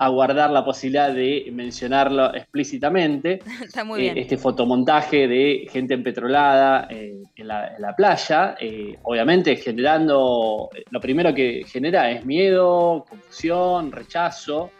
guardar 0.10 0.52
la 0.52 0.64
posibilidad 0.64 1.14
de 1.14 1.50
mencionarlo 1.52 2.34
explícitamente. 2.34 3.40
Está 3.64 3.84
muy 3.84 4.02
bien. 4.02 4.18
Eh, 4.18 4.22
este 4.22 4.38
fotomontaje 4.38 5.28
de 5.28 5.68
gente 5.72 5.94
empetrolada 5.94 6.88
eh, 6.90 7.24
en, 7.36 7.48
la, 7.48 7.94
playa, 7.96 8.56
eh, 8.60 8.98
obviamente 9.04 9.56
generando, 9.56 10.70
lo 10.90 11.02
primero 11.02 11.34
que 11.34 11.64
genera 11.66 12.12
es 12.12 12.26
miedo, 12.26 13.06
confusión, 13.08 13.92
rechazo. 13.92 14.72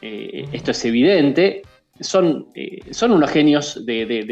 esto 0.00 0.70
es 0.70 0.84
evidente 0.84 1.62
son, 2.00 2.48
eh, 2.54 2.80
son 2.90 3.12
unos 3.12 3.30
genios 3.30 3.84
de, 3.84 4.24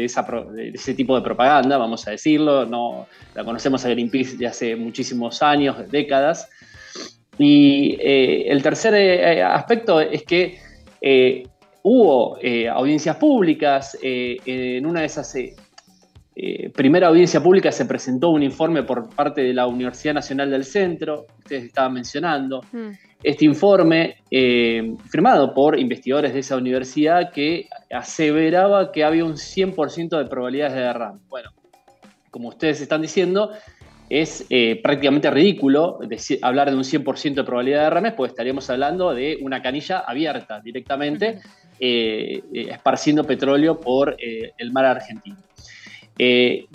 ese 0.73 0.93
tipo 0.93 1.15
de 1.15 1.21
propaganda, 1.21 1.77
vamos 1.77 2.07
a 2.07 2.11
decirlo. 2.11 2.65
No, 2.65 3.07
la 3.35 3.43
conocemos 3.43 3.85
a 3.85 3.89
Greenpeace 3.89 4.37
de 4.37 4.47
hace 4.47 4.75
muchísimos 4.75 5.41
años, 5.41 5.89
décadas. 5.89 6.49
Y 7.37 7.95
eh, 8.01 8.47
el 8.49 8.61
tercer 8.61 8.95
eh, 8.95 9.43
aspecto 9.43 10.01
es 10.01 10.23
que 10.23 10.59
hubo 11.83 12.37
audiencias 12.73 13.15
públicas. 13.15 13.97
en 14.01 14.85
una 14.85 15.01
de 15.01 15.05
esas 15.05 15.33
primera 16.73 17.07
audiencia 17.07 17.41
pública 17.41 17.71
se 17.71 17.85
presentó 17.85 18.29
un 18.29 18.43
informe 18.43 18.83
por 18.83 19.09
parte 19.13 19.41
de 19.41 19.53
la 19.53 19.67
Universidad 19.67 20.13
Nacional 20.13 20.49
del 20.49 20.65
Centro, 20.65 21.27
ustedes 21.37 21.65
estaban 21.65 21.93
mencionando. 21.93 22.61
Mm 22.71 23.08
este 23.23 23.45
informe 23.45 24.17
eh, 24.31 24.95
firmado 25.09 25.53
por 25.53 25.77
investigadores 25.77 26.33
de 26.33 26.39
esa 26.39 26.55
universidad 26.55 27.31
que 27.31 27.67
aseveraba 27.91 28.91
que 28.91 29.03
había 29.03 29.25
un 29.25 29.33
100% 29.33 30.17
de 30.17 30.25
probabilidades 30.25 30.75
de 30.75 30.81
derrame. 30.81 31.19
Bueno, 31.27 31.49
como 32.31 32.49
ustedes 32.49 32.79
están 32.79 33.01
diciendo, 33.01 33.51
es 34.09 34.45
eh, 34.49 34.79
prácticamente 34.81 35.29
ridículo 35.29 35.99
hablar 36.41 36.69
de 36.69 36.77
un 36.77 36.83
100% 36.83 37.33
de 37.33 37.43
probabilidad 37.43 37.79
de 37.79 37.83
derrames, 37.85 38.13
pues 38.13 38.31
estaríamos 38.31 38.69
hablando 38.69 39.13
de 39.13 39.37
una 39.41 39.61
canilla 39.61 39.99
abierta 39.99 40.61
directamente, 40.61 41.39
eh, 41.79 42.41
esparciendo 42.53 43.23
petróleo 43.25 43.79
por 43.79 44.15
el 44.19 44.71
mar 44.71 44.85
argentino. 44.85 45.37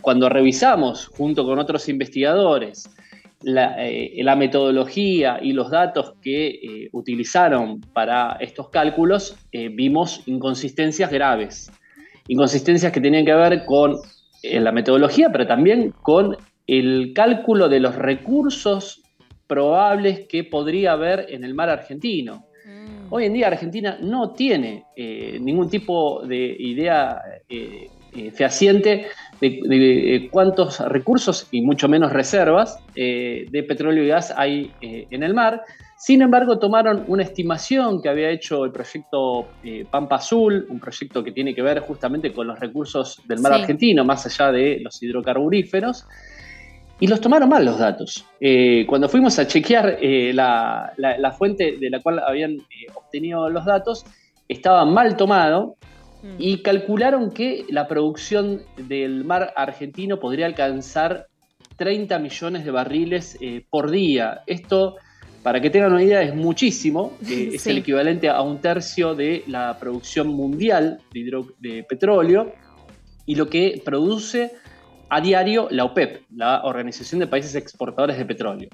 cuando 0.01 0.29
revisamos 0.29 1.09
junto 1.09 1.45
con 1.45 1.59
otros 1.59 1.89
investigadores 1.89 2.89
eh, 3.47 4.23
la, 4.23 4.37
metodología 4.37 5.39
y 5.43 5.53
los 5.53 5.71
datos 5.71 6.15
que 6.23 6.49
eh, 6.49 6.89
utilizaron 6.93 7.81
para 7.81 8.37
estos 8.41 8.71
cálculos, 8.71 9.37
eh, 9.53 9.69
vimos 9.69 10.23
inconsistencias 10.27 11.11
graves. 11.11 11.71
Inconsistencias 12.29 12.93
que 12.93 13.01
tenían 13.01 13.25
que 13.25 13.35
ver 13.35 13.65
con 13.67 13.97
la 14.43 14.73
metodología, 14.73 15.31
pero 15.31 15.47
también 15.47 15.93
con 16.03 16.37
el 16.67 17.13
cálculo 17.15 17.69
de 17.69 17.81
los 17.81 17.95
recursos 17.95 19.03
probables 19.47 20.27
que 20.27 20.45
podría 20.45 20.93
haber 20.93 21.27
en 21.29 21.45
el 21.45 21.55
mar 21.55 21.71
argentino. 21.71 22.47
Mm. 22.67 23.13
Hoy 23.13 23.27
en 23.27 23.35
día 23.35 23.47
Argentina 23.49 23.99
no 24.01 24.33
tiene 24.33 24.85
ningún 24.97 25.69
tipo 25.69 26.27
de 26.27 26.57
idea 26.59 27.21
fehaciente 28.35 29.07
de, 29.41 30.17
eh, 30.17 30.29
cuántos 30.31 30.81
recursos 30.81 31.49
y 31.51 31.63
mucho 31.63 31.89
menos 31.89 32.13
reservas 32.13 32.79
eh, 32.95 33.47
de 33.51 33.63
petróleo 33.63 34.05
y 34.05 34.09
gas 34.09 34.33
hay 34.37 34.73
eh, 34.81 35.07
en 35.11 35.23
el 35.23 35.35
mar. 35.35 35.63
Sin 35.97 36.23
embargo, 36.23 36.59
tomaron 36.59 37.05
una 37.09 37.23
estimación 37.23 38.03
que 38.03 38.09
había 38.09 38.29
hecho 38.29 38.65
el 38.65 38.73
proyecto 38.73 39.49
Pampa 39.91 40.17
Azul, 40.17 40.67
un 40.69 40.79
proyecto 40.79 41.25
que 41.25 41.33
tiene 41.33 41.55
que 41.55 41.63
ver 41.63 41.81
justamente 41.81 42.31
con 42.31 42.47
los 42.47 42.61
recursos 42.61 43.23
del 43.27 43.41
mar 43.41 43.55
argentino, 43.55 44.05
más 44.05 44.27
allá 44.27 44.53
de 44.53 44.81
los 44.83 45.03
hidrocarburíferos, 45.03 46.05
y 47.01 47.07
los 47.07 47.23
tomaron 47.23 47.49
mal 47.49 47.65
los 47.65 47.79
datos. 47.79 48.27
cuando 48.87 49.09
fuimos 49.09 49.39
a 49.39 49.47
chequear 49.47 49.99
la, 50.35 50.93
la, 50.99 51.33
fuente 51.33 51.79
de 51.81 51.89
la 51.89 52.01
cual 52.01 52.19
habían 52.19 52.59
obtenido 52.95 53.49
los 53.49 53.65
datos, 53.65 54.05
estaba 54.47 54.85
mal 54.85 55.17
tomado 55.17 55.77
Mm. 56.25 56.37
y 56.39 56.63
calcularon 56.63 57.31
que 57.33 57.67
la 57.69 57.87
producción 57.87 58.63
del 58.79 59.25
mar 59.25 59.53
argentino 59.57 60.19
podría 60.19 60.47
alcanzar 60.47 61.27
30 61.77 62.19
millones 62.19 62.65
de 62.65 62.71
barriles 62.71 63.37
eh, 63.43 63.67
por 63.69 63.91
día. 63.91 64.41
Esto, 64.47 64.97
para 65.43 65.61
que 65.61 65.69
tengan 65.69 65.93
una 65.93 66.03
idea, 66.03 66.23
es 66.23 66.35
muchísimo, 66.35 67.13
eh, 67.29 67.51
es 67.53 67.67
el 67.67 67.79
equivalente 67.79 68.31
a 68.31 68.41
un 68.41 68.59
tercio 68.59 69.15
de 69.15 69.45
la 69.49 69.77
producción 69.79 70.29
mundial 70.29 70.99
de, 71.13 71.85
petróleo 71.87 72.55
y 73.27 73.35
lo 73.35 73.47
que 73.51 73.83
produce 73.85 74.53
a 75.11 75.21
diario 75.21 75.69
la 75.71 75.85
OPEP, 75.85 76.23
la 76.35 76.63
Organización 76.65 77.19
de 77.19 77.27
Países 77.27 77.55
Exportadores 77.55 78.17
de 78.17 78.25
Petróleo. 78.25 78.71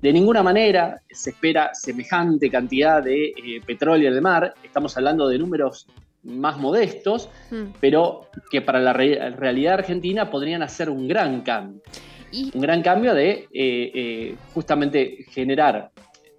De 0.00 0.12
ninguna 0.14 0.42
manera 0.42 1.02
se 1.10 1.30
espera 1.30 1.74
semejante 1.74 2.50
cantidad 2.50 3.02
de 3.02 3.26
eh, 3.26 3.60
petróleo 3.66 4.08
en 4.08 4.14
el 4.14 4.22
mar. 4.22 4.54
Estamos 4.64 4.96
hablando 4.96 5.28
de 5.28 5.38
números 5.38 5.86
más 6.26 6.58
modestos, 6.58 7.30
hmm. 7.50 7.76
pero 7.80 8.28
que 8.50 8.60
para 8.60 8.80
la 8.80 8.92
realidad 8.92 9.74
argentina 9.74 10.30
podrían 10.30 10.62
hacer 10.62 10.90
un 10.90 11.08
gran 11.08 11.42
cambio. 11.42 11.80
Un 12.52 12.60
gran 12.60 12.82
cambio 12.82 13.14
de 13.14 13.30
eh, 13.30 13.48
eh, 13.52 14.36
justamente 14.52 15.24
generar 15.30 15.90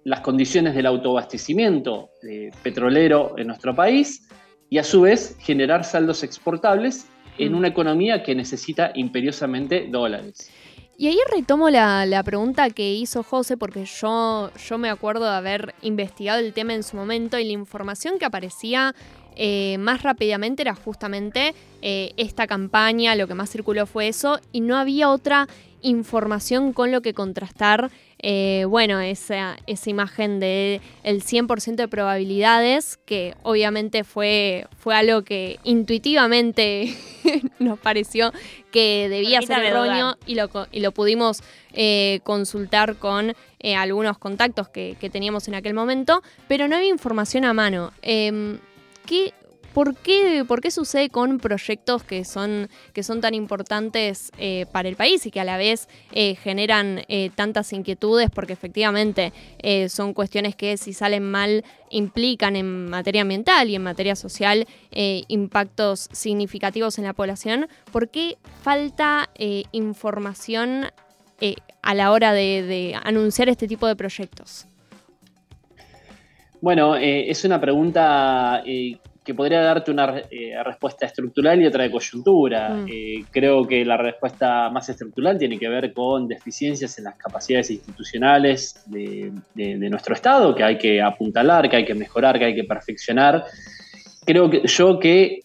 las 0.04 0.20
condiciones 0.20 0.74
del 0.74 0.86
autoabastecimiento 0.86 2.10
eh, 2.22 2.50
petrolero 2.62 3.34
en 3.36 3.48
nuestro 3.48 3.74
país 3.74 4.28
y 4.70 4.78
a 4.78 4.84
su 4.84 5.00
vez 5.00 5.36
generar 5.40 5.84
saldos 5.84 6.22
exportables 6.22 7.06
en 7.38 7.52
hmm. 7.52 7.56
una 7.56 7.68
economía 7.68 8.22
que 8.22 8.34
necesita 8.34 8.92
imperiosamente 8.94 9.88
dólares. 9.90 10.50
Y 11.00 11.06
ahí 11.06 11.18
retomo 11.32 11.70
la, 11.70 12.04
la, 12.06 12.24
pregunta 12.24 12.70
que 12.70 12.92
hizo 12.92 13.22
José, 13.22 13.56
porque 13.56 13.84
yo, 13.84 14.50
yo 14.68 14.78
me 14.78 14.90
acuerdo 14.90 15.26
de 15.26 15.30
haber 15.30 15.76
investigado 15.80 16.40
el 16.40 16.52
tema 16.52 16.74
en 16.74 16.82
su 16.82 16.96
momento 16.96 17.38
y 17.38 17.44
la 17.44 17.52
información 17.52 18.18
que 18.18 18.24
aparecía 18.24 18.96
eh, 19.40 19.78
más 19.78 20.02
rápidamente 20.02 20.62
era 20.62 20.74
justamente 20.74 21.54
eh, 21.80 22.12
esta 22.16 22.48
campaña, 22.48 23.14
lo 23.14 23.28
que 23.28 23.34
más 23.34 23.48
circuló 23.48 23.86
fue 23.86 24.08
eso, 24.08 24.40
y 24.50 24.60
no 24.60 24.76
había 24.76 25.08
otra 25.10 25.46
información 25.80 26.72
con 26.72 26.90
lo 26.90 27.02
que 27.02 27.14
contrastar, 27.14 27.92
eh, 28.18 28.64
bueno, 28.68 28.98
esa, 28.98 29.56
esa 29.68 29.90
imagen 29.90 30.40
del 30.40 30.80
el 31.04 31.22
100% 31.22 31.76
de 31.76 31.86
probabilidades, 31.86 32.96
que 33.06 33.36
obviamente 33.44 34.02
fue, 34.02 34.66
fue 34.76 34.96
algo 34.96 35.22
que 35.22 35.60
intuitivamente 35.62 36.96
nos 37.60 37.78
pareció 37.78 38.32
que 38.72 39.08
debía 39.08 39.40
ser 39.42 39.62
erróneo 39.62 40.16
y 40.26 40.34
lo, 40.34 40.50
y 40.72 40.80
lo 40.80 40.90
pudimos 40.90 41.44
consultar 42.24 42.96
con 42.96 43.36
algunos 43.76 44.18
contactos 44.18 44.68
que, 44.68 44.96
que, 44.98 45.10
teníamos 45.10 45.46
en 45.46 45.54
aquel 45.54 45.74
momento, 45.74 46.24
pero 46.48 46.66
no 46.66 46.74
había 46.74 46.88
información 46.88 47.44
a 47.44 47.52
mano. 47.52 47.92
¿Por 49.74 49.94
qué, 49.94 50.44
¿por 50.46 50.60
qué 50.60 50.70
sucede 50.70 51.08
con 51.08 51.38
proyectos 51.38 52.02
que 52.02 52.24
son, 52.24 52.68
que 52.92 53.02
son 53.02 53.20
tan 53.20 53.34
importantes 53.34 54.32
eh, 54.38 54.66
para 54.72 54.88
el 54.88 54.96
país 54.96 55.24
y 55.26 55.30
que 55.30 55.40
a 55.40 55.44
la 55.44 55.56
vez 55.56 55.88
eh, 56.12 56.34
generan 56.34 57.04
eh, 57.08 57.30
tantas 57.34 57.72
inquietudes? 57.72 58.28
Porque 58.30 58.52
efectivamente 58.52 59.32
son 59.88 60.14
cuestiones 60.14 60.56
que 60.56 60.76
si 60.76 60.92
salen 60.92 61.30
mal 61.30 61.64
implican 61.90 62.56
en 62.56 62.88
materia 62.88 63.22
ambiental 63.22 63.68
y 63.68 63.74
en 63.74 63.82
materia 63.82 64.16
social 64.16 64.66
impactos 64.90 66.08
significativos 66.12 66.98
en 66.98 67.04
la 67.04 67.12
población. 67.12 67.68
¿Por 67.92 68.08
qué 68.08 68.38
falta 68.62 69.30
información 69.72 70.86
a 71.82 71.94
la 71.94 72.10
hora 72.12 72.32
de 72.32 72.98
anunciar 73.02 73.48
este 73.48 73.68
tipo 73.68 73.86
de 73.86 73.96
proyectos? 73.96 74.66
Bueno, 76.60 76.96
eh, 76.96 77.30
es 77.30 77.44
una 77.44 77.60
pregunta 77.60 78.62
eh, 78.66 78.96
que 79.24 79.34
podría 79.34 79.60
darte 79.60 79.90
una 79.90 80.22
eh, 80.30 80.54
respuesta 80.64 81.06
estructural 81.06 81.60
y 81.62 81.66
otra 81.66 81.84
de 81.84 81.90
coyuntura. 81.90 82.70
Mm. 82.70 82.86
creo 83.30 83.66
que 83.66 83.84
la 83.84 83.96
respuesta 83.96 84.70
más 84.70 84.88
estructural 84.88 85.38
tiene 85.38 85.58
que 85.58 85.68
ver 85.68 85.92
con 85.92 86.26
deficiencias 86.26 86.98
en 86.98 87.04
las 87.04 87.16
capacidades 87.16 87.70
institucionales 87.70 88.82
de, 88.86 89.32
nuestro 89.90 90.14
Estado, 90.14 90.54
que 90.54 90.64
hay 90.64 90.78
que 90.78 91.02
apuntalar, 91.02 91.68
que 91.68 91.76
hay 91.76 91.84
que 91.84 91.94
mejorar, 91.94 92.38
que 92.38 92.46
hay 92.46 92.54
que 92.54 92.64
perfeccionar. 92.64 93.44
Creo 94.24 94.48
que 94.48 94.62
yo 94.64 94.98
que 94.98 95.40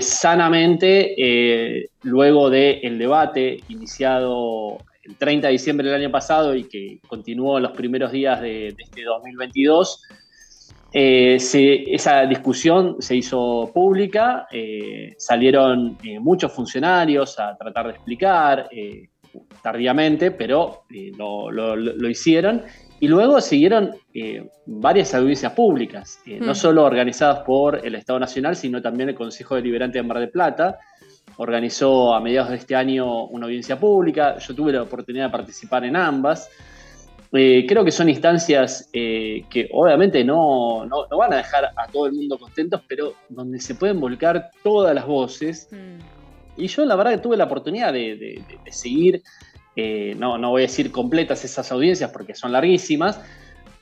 sanamente, 0.00 1.88
luego 2.02 2.48
del 2.48 2.98
debate 2.98 3.60
iniciado 3.68 4.78
el 5.02 5.16
30 5.16 5.48
de 5.48 5.52
diciembre 5.52 5.86
del 5.88 6.00
año 6.00 6.10
pasado 6.10 6.56
y 6.56 6.64
que 6.64 6.98
continuó 7.06 7.58
en 7.58 7.64
los 7.64 7.72
primeros 7.72 8.10
días 8.10 8.40
de, 8.40 8.72
de 8.72 8.82
este 8.82 9.04
2022, 9.04 10.02
eh, 10.98 11.36
esa 11.88 12.24
discusión 12.24 12.96
se 13.00 13.16
hizo 13.16 13.70
pública, 13.74 14.46
eh, 14.50 15.14
salieron 15.18 15.98
eh, 16.02 16.18
muchos 16.18 16.50
funcionarios 16.50 17.38
a 17.38 17.54
tratar 17.54 17.88
de 17.88 17.92
explicar, 17.92 18.70
tardíamente, 19.60 20.30
pero 20.30 20.84
lo, 20.88 22.08
hicieron. 22.08 22.62
Y 22.98 23.08
luego 23.08 23.42
siguieron 23.42 23.94
varias 24.64 25.12
audiencias 25.12 25.52
públicas, 25.52 26.18
no 26.24 26.52
hmm. 26.52 26.54
solo 26.54 26.84
organizadas 26.84 27.40
por 27.40 27.86
el 27.86 27.94
Estado 27.94 28.18
Nacional, 28.18 28.56
sino 28.56 28.80
también 28.80 29.10
el 29.10 29.14
Consejo 29.14 29.54
Deliberante 29.54 29.98
de 29.98 30.02
Mar 30.02 30.18
del 30.18 30.30
Plata. 30.30 30.78
Organizó 31.36 32.14
a 32.14 32.22
mediados 32.22 32.48
de 32.48 32.56
este 32.56 32.74
año 32.74 33.26
una 33.26 33.44
audiencia 33.44 33.78
pública, 33.78 34.38
yo 34.38 34.54
tuve 34.54 34.72
la 34.72 34.84
oportunidad 34.84 35.26
de 35.26 35.30
participar 35.30 35.84
en 35.84 35.94
ambas. 35.94 36.48
Eh, 37.36 37.64
creo 37.68 37.84
que 37.84 37.90
son 37.90 38.08
instancias 38.08 38.88
eh, 38.92 39.44
que 39.50 39.68
obviamente 39.72 40.24
no, 40.24 40.86
van 41.10 41.32
a 41.32 41.36
dejar 41.36 41.66
a 41.76 41.86
todo 41.90 42.06
el 42.06 42.12
mundo 42.12 42.38
contentos, 42.38 42.82
pero 42.86 43.14
donde 43.28 43.60
se 43.60 43.74
pueden 43.74 44.00
volcar 44.00 44.50
todas 44.62 44.94
las 44.94 45.06
voces. 45.06 45.68
Mm. 45.70 46.62
Y 46.62 46.66
yo 46.68 46.84
la 46.84 46.96
verdad 46.96 47.12
que 47.12 47.18
tuve 47.18 47.36
la 47.36 47.44
oportunidad 47.44 47.92
de, 47.92 48.42
seguir, 48.70 49.22
eh, 49.74 50.14
no, 50.18 50.38
no 50.38 50.50
voy 50.50 50.62
a 50.62 50.66
decir 50.66 50.90
completas 50.90 51.44
esas 51.44 51.70
audiencias 51.70 52.10
porque 52.10 52.34
son 52.34 52.52
larguísimas, 52.52 53.20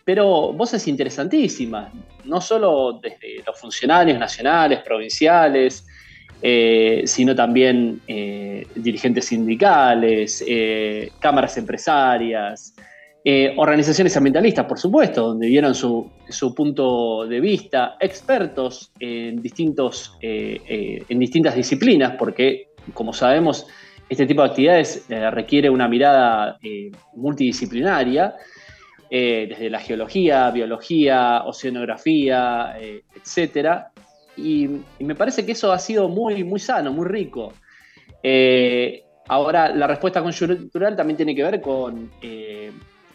pero 0.05 0.53
voces 0.53 0.87
interesantísimas, 0.89 1.93
no 2.25 2.41
solo 2.41 2.99
desde 3.01 3.43
los 3.47 3.59
funcionarios 3.59 4.19
nacionales, 4.19 4.81
provinciales, 4.81 5.87
sino 7.07 7.35
también 7.35 8.03
dirigentes 8.75 9.25
sindicales, 9.25 10.45
cámaras 11.21 11.57
empresarias, 11.57 12.75
eh, 13.27 13.55
organizaciones 13.57 14.15
ambientalistas, 14.19 14.67
por 14.67 14.79
supuesto, 14.79 15.29
donde 15.29 15.47
dieron 15.47 15.75
su, 15.75 16.11
punto 16.55 17.27
de 17.27 17.41
vista, 17.41 17.97
expertos 17.99 18.93
en, 19.01 19.41
distintos, 19.41 20.15
eh, 20.21 20.61
eh, 20.69 21.05
en 21.09 21.19
distintas 21.19 21.55
disciplinas, 21.55 22.17
porque, 22.19 22.75
como 22.93 23.15
sabemos, 23.15 23.67
este 24.11 24.27
tipo 24.27 24.43
de 24.43 24.49
actividades 24.49 25.07
requiere 25.09 25.71
una 25.71 25.89
mirada 25.89 26.59
multidisciplinaria, 27.15 28.35
desde 29.11 29.71
la 29.71 29.79
geología, 29.79 30.51
biología, 30.51 31.45
oceanografía, 31.47 32.75
etc. 32.79 33.85
Y, 34.37 34.69
y, 34.99 35.05
me 35.05 35.15
parece 35.15 35.47
que 35.47 35.53
eso 35.53 35.73
ha 35.73 35.79
sido 35.79 36.11
muy, 36.11 36.45
muy 36.45 36.61
sano, 36.61 36.93
muy 36.93 37.07
rico. 37.07 37.55
ahora, 39.29 39.71
la 39.75 39.87
respuesta 39.87 40.23
coyuntural 40.23 40.95
también 40.95 41.17
tiene 41.17 41.35
que 41.35 41.43
ver 41.43 41.63
con 41.63 42.11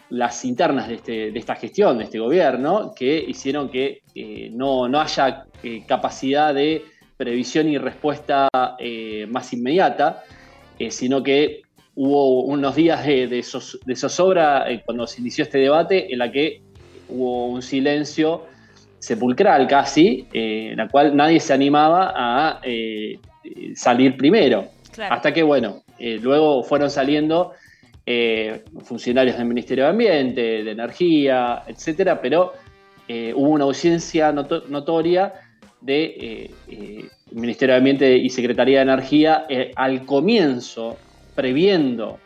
las 0.10 0.44
internas 0.46 0.90
este, 0.90 1.32
de, 1.32 1.40
esta 1.40 1.56
gestión, 1.56 1.98
de 1.98 2.06
este 2.06 2.20
gobierno, 2.20 2.94
que 2.96 3.24
hicieron 3.28 3.70
que 3.70 4.02
eh, 4.16 4.50
no, 4.52 4.86
haya 5.00 5.46
eh, 5.64 5.84
capacidad 5.86 6.54
de 6.54 6.84
previsión 7.18 7.68
y 7.68 7.78
respuesta 7.78 8.48
eh, 8.80 9.28
más 9.30 9.52
inmediata, 9.54 10.24
sino 10.90 11.22
que 11.22 11.64
hubo 11.96 12.44
unos 12.44 12.74
días 12.74 13.06
de, 13.06 13.28
de, 13.28 13.96
zozobra 13.96 14.66
cuando 14.86 15.06
se 15.06 15.20
inició 15.20 15.44
este 15.44 15.58
debate 15.58 16.14
en 16.14 16.20
la 16.20 16.32
que 16.32 16.62
hubo 17.10 17.48
un 17.48 17.62
silencio 17.62 18.46
sepulcral 18.98 19.68
casi, 19.68 20.26
en 20.32 20.78
la 20.78 20.88
cual 20.88 21.18
nadie 21.18 21.42
se 21.42 21.52
animaba 21.52 22.14
a 22.16 22.62
salir 23.76 24.16
primero. 24.16 24.70
Hasta 25.10 25.34
que, 25.34 25.44
bueno, 25.44 25.84
luego 26.00 26.64
fueron 26.64 26.90
saliendo 26.90 27.52
eh, 28.12 28.64
funcionarios 28.86 29.38
del 29.38 29.46
Ministerio 29.46 29.84
de 29.84 29.90
Ambiente, 29.92 30.42
de 30.64 30.72
Energía, 30.72 31.62
etcétera, 31.68 32.20
pero 32.20 32.54
eh, 33.08 33.32
hubo 33.36 33.50
una 33.50 33.66
ausencia 33.66 34.32
notoria 34.32 35.32
de, 35.80 36.50
eh, 36.68 37.06
Ministerio 37.34 37.74
de 37.74 37.78
Ambiente 37.78 38.18
y 38.18 38.28
Secretaría 38.32 38.78
de 38.78 38.92
Energía 38.92 39.46
al 39.76 40.08
comienzo, 40.08 40.98
previendo 41.36 42.18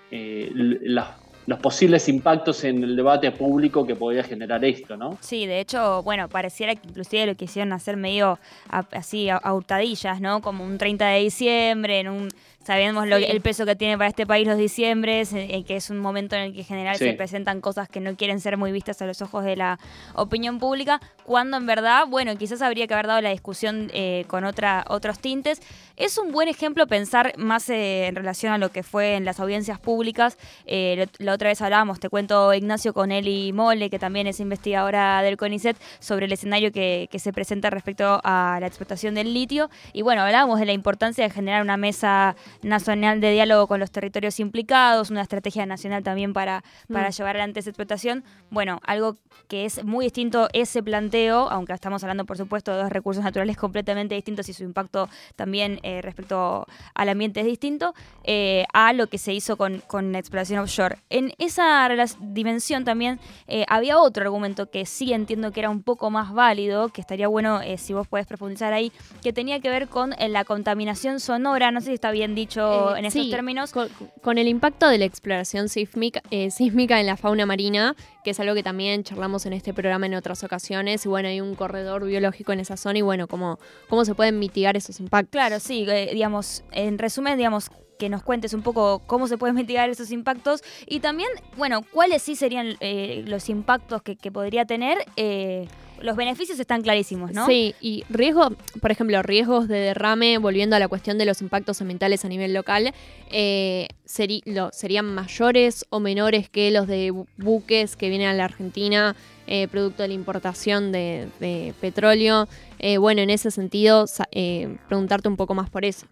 los 1.45 1.59
posibles 1.59 2.07
impactos 2.07 2.63
en 2.63 2.81
el 2.81 2.95
debate 2.95 3.31
público 3.31 3.85
que 3.85 3.97
podría 3.97 4.23
generar 4.23 4.63
esto, 4.63 4.95
¿no? 4.95 5.17
Sí, 5.19 5.45
de 5.45 5.59
hecho, 5.59 6.01
bueno, 6.03 6.29
pareciera 6.29 6.73
que 6.75 6.87
inclusive 6.87 7.25
lo 7.25 7.35
quisieron 7.35 7.73
hacer 7.73 7.97
medio 7.97 8.39
así 8.69 9.29
a, 9.29 9.53
hurtadillas, 9.53 10.21
¿no? 10.21 10.41
Como 10.41 10.63
un 10.63 10.77
30 10.77 11.05
de 11.07 11.19
diciembre, 11.19 11.99
en 11.99 12.07
un 12.07 12.29
sabemos 12.63 13.07
lo, 13.07 13.17
el 13.17 13.41
peso 13.41 13.65
que 13.65 13.75
tiene 13.75 13.97
para 13.97 14.09
este 14.09 14.25
país 14.25 14.47
los 14.47 14.57
diciembres, 14.57 15.33
en, 15.33 15.63
que 15.63 15.75
es 15.75 15.89
un 15.89 15.99
momento 15.99 16.35
en 16.35 16.43
el 16.43 16.53
que 16.53 16.59
en 16.59 16.65
general 16.65 16.97
se 16.97 17.13
presentan 17.13 17.61
cosas 17.61 17.89
que 17.89 17.99
no 17.99 18.15
quieren 18.15 18.39
ser 18.39 18.57
muy 18.57 18.71
vistas 18.71 19.01
a 19.01 19.05
los 19.05 19.21
ojos 19.21 19.43
de 19.43 19.55
la 19.55 19.79
opinión 20.15 20.59
pública, 20.59 21.01
cuando 21.25 21.57
en 21.57 21.65
verdad, 21.65 22.05
bueno, 22.07 22.35
quizás 22.37 22.61
habría 22.61 22.87
que 22.87 22.93
haber 22.93 23.07
dado 23.07 23.21
la 23.21 23.29
discusión 23.29 23.89
eh, 23.93 24.25
con 24.27 24.43
otra, 24.45 24.85
otros 24.87 25.19
tintes. 25.19 25.61
Es 25.95 26.17
un 26.17 26.31
buen 26.31 26.47
ejemplo 26.47 26.87
pensar 26.87 27.33
más 27.37 27.69
eh, 27.69 28.07
en 28.07 28.15
relación 28.15 28.51
a 28.51 28.57
lo 28.57 28.71
que 28.71 28.81
fue 28.81 29.15
en 29.15 29.25
las 29.25 29.39
audiencias 29.39 29.79
públicas. 29.79 30.37
Eh, 30.65 31.05
otra 31.31 31.49
vez 31.49 31.61
hablábamos, 31.61 31.99
te 31.99 32.09
cuento 32.09 32.53
Ignacio 32.53 32.93
con 32.93 33.11
Eli 33.11 33.53
Mole, 33.53 33.89
que 33.89 33.99
también 33.99 34.25
es 34.25 34.39
investigadora 34.39 35.21
del 35.21 35.37
CONICET, 35.37 35.77
sobre 35.99 36.25
el 36.25 36.31
escenario 36.31 36.71
que, 36.71 37.09
se 37.13 37.31
presenta 37.31 37.69
respecto 37.69 38.19
a 38.23 38.57
la 38.59 38.67
explotación 38.67 39.13
del 39.13 39.33
litio. 39.33 39.69
Y 39.93 40.01
bueno, 40.01 40.23
hablábamos 40.23 40.59
de 40.59 40.65
la 40.65 40.73
importancia 40.73 41.23
de 41.23 41.29
generar 41.29 41.61
una 41.61 41.77
mesa 41.77 42.35
nacional 42.61 43.21
de 43.21 43.31
diálogo 43.31 43.67
con 43.67 43.79
los 43.79 43.91
territorios 43.91 44.39
implicados, 44.39 45.09
una 45.09 45.21
estrategia 45.21 45.65
nacional 45.65 46.03
también 46.03 46.33
para, 46.33 46.63
para 46.91 47.09
mm. 47.09 47.11
llevar 47.11 47.35
adelante 47.35 47.59
esa 47.59 47.69
explotación. 47.69 48.23
Bueno, 48.49 48.79
algo 48.83 49.15
que 49.47 49.65
es 49.65 49.83
muy 49.83 50.05
distinto 50.05 50.49
ese 50.53 50.83
planteo, 50.83 51.49
aunque 51.49 51.73
estamos 51.73 52.03
hablando 52.03 52.25
por 52.25 52.37
supuesto 52.37 52.71
de 52.71 52.77
dos 52.77 52.91
recursos 52.91 53.23
naturales 53.23 53.57
completamente 53.57 54.15
distintos 54.15 54.49
y 54.49 54.53
su 54.53 54.63
impacto 54.63 55.09
también 55.35 55.79
eh, 55.83 56.01
respecto 56.01 56.65
al 56.93 57.09
ambiente 57.09 57.41
es 57.41 57.45
distinto, 57.45 57.93
eh, 58.23 58.65
a 58.73 58.93
lo 58.93 59.07
que 59.07 59.17
se 59.17 59.33
hizo 59.33 59.57
con, 59.57 59.81
con 59.87 60.11
la 60.11 60.19
explotación 60.19 60.59
offshore 60.59 60.97
en 61.09 61.33
esa 61.37 61.89
dimensión 62.19 62.83
también 62.83 63.19
eh, 63.47 63.65
había 63.67 63.99
otro 63.99 64.23
argumento 64.23 64.69
que 64.69 64.85
sí 64.85 65.13
entiendo 65.13 65.51
que 65.51 65.59
era 65.59 65.69
un 65.69 65.83
poco 65.83 66.09
más 66.09 66.33
válido, 66.33 66.89
que 66.89 67.01
estaría 67.01 67.27
bueno 67.27 67.61
si 67.77 67.93
vos 67.93 68.07
podés 68.07 68.25
profundizar 68.25 68.73
ahí, 68.73 68.91
que 69.21 69.33
tenía 69.33 69.59
que 69.59 69.69
ver 69.69 69.87
con 69.87 70.13
la 70.19 70.45
contaminación 70.45 71.19
sonora, 71.19 71.71
no 71.71 71.81
sé 71.81 71.87
si 71.87 71.93
está 71.93 72.11
bien 72.11 72.35
dicho 72.35 72.42
en 72.51 73.05
esos 73.05 73.29
términos. 73.29 73.73
Con, 74.21 74.37
el 74.37 74.47
impacto 74.47 74.87
de 74.87 74.97
la 74.97 75.05
exploración 75.05 75.69
sísmica, 75.69 76.21
sísmica 76.49 76.99
en 76.99 77.05
la 77.05 77.17
fauna 77.17 77.45
marina, 77.45 77.95
que 78.23 78.31
es 78.31 78.39
algo 78.39 78.55
que 78.55 78.63
también 78.63 79.03
charlamos 79.03 79.45
en 79.45 79.53
este 79.53 79.73
programa 79.73 80.05
en 80.05 80.15
otras 80.15 80.43
ocasiones, 80.43 81.05
y 81.05 81.09
bueno, 81.09 81.29
hay 81.29 81.41
un 81.41 81.55
corredor 81.55 82.05
biológico 82.05 82.51
en 82.51 82.59
esa 82.59 82.77
zona, 82.77 82.99
y 82.99 83.01
bueno, 83.01 83.27
cómo, 83.27 83.59
cómo 83.89 84.05
se 84.05 84.15
pueden 84.15 84.39
mitigar 84.39 84.77
esos 84.77 84.99
impactos. 84.99 85.31
Claro, 85.31 85.59
sí, 85.59 85.85
digamos, 86.11 86.63
en 86.71 86.97
resumen, 86.97 87.37
digamos, 87.37 87.69
que 87.97 88.09
nos 88.09 88.23
cuentes 88.23 88.53
un 88.53 88.61
poco 88.63 89.01
cómo 89.05 89.27
se 89.27 89.37
pueden 89.37 89.55
mitigar 89.55 89.89
esos 89.89 90.11
impactos 90.11 90.61
y 90.85 90.99
también, 90.99 91.29
bueno, 91.57 91.81
cuáles 91.91 92.21
sí 92.21 92.35
serían 92.35 92.75
eh, 92.79 93.23
los 93.27 93.49
impactos 93.49 94.01
que, 94.01 94.15
podría 94.31 94.65
tener. 94.65 94.97
Eh, 95.15 95.67
los 96.01 96.15
beneficios 96.15 96.59
están 96.59 96.81
clarísimos, 96.81 97.31
¿no? 97.31 97.45
Sí, 97.45 97.75
y 97.79 98.03
riesgo, 98.09 98.55
por 98.81 98.91
ejemplo, 98.91 99.21
riesgos 99.21 99.67
de 99.67 99.79
derrame, 99.79 100.37
volviendo 100.37 100.75
a 100.75 100.79
la 100.79 100.87
cuestión 100.87 101.17
de 101.17 101.25
los 101.25 101.41
impactos 101.41 101.81
ambientales 101.81 102.25
a 102.25 102.27
nivel 102.27 102.53
local, 102.53 102.93
eh, 103.31 103.87
¿serían 104.05 105.05
mayores 105.13 105.85
o 105.89 105.99
menores 105.99 106.49
que 106.49 106.71
los 106.71 106.87
de 106.87 107.11
buques 107.37 107.95
que 107.95 108.09
vienen 108.09 108.27
a 108.27 108.33
la 108.33 108.45
Argentina 108.45 109.15
eh, 109.45 109.67
producto 109.67 110.03
de 110.03 110.07
la 110.07 110.13
importación 110.13 110.93
de, 110.93 111.73
petróleo. 111.81 112.47
Eh, 112.79 112.97
bueno, 112.97 113.21
en 113.21 113.29
ese 113.29 113.51
sentido, 113.51 114.05
eh, 114.31 114.77
preguntarte 114.87 115.27
un 115.27 115.35
poco 115.35 115.53
más 115.53 115.69
por 115.69 115.83
eso. 115.83 116.07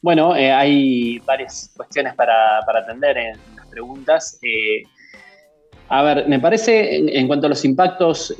Bueno, 0.00 0.32
hay 0.32 1.18
varias 1.20 1.72
cuestiones 1.76 2.14
para, 2.14 2.58
atender 2.58 3.18
en 3.18 3.38
las 3.56 3.66
preguntas. 3.66 4.38
A 5.88 6.02
ver, 6.02 6.28
me 6.28 6.40
parece, 6.40 7.18
en, 7.18 7.26
cuanto 7.28 7.46
a 7.46 7.50
los 7.50 7.64
impactos 7.64 8.34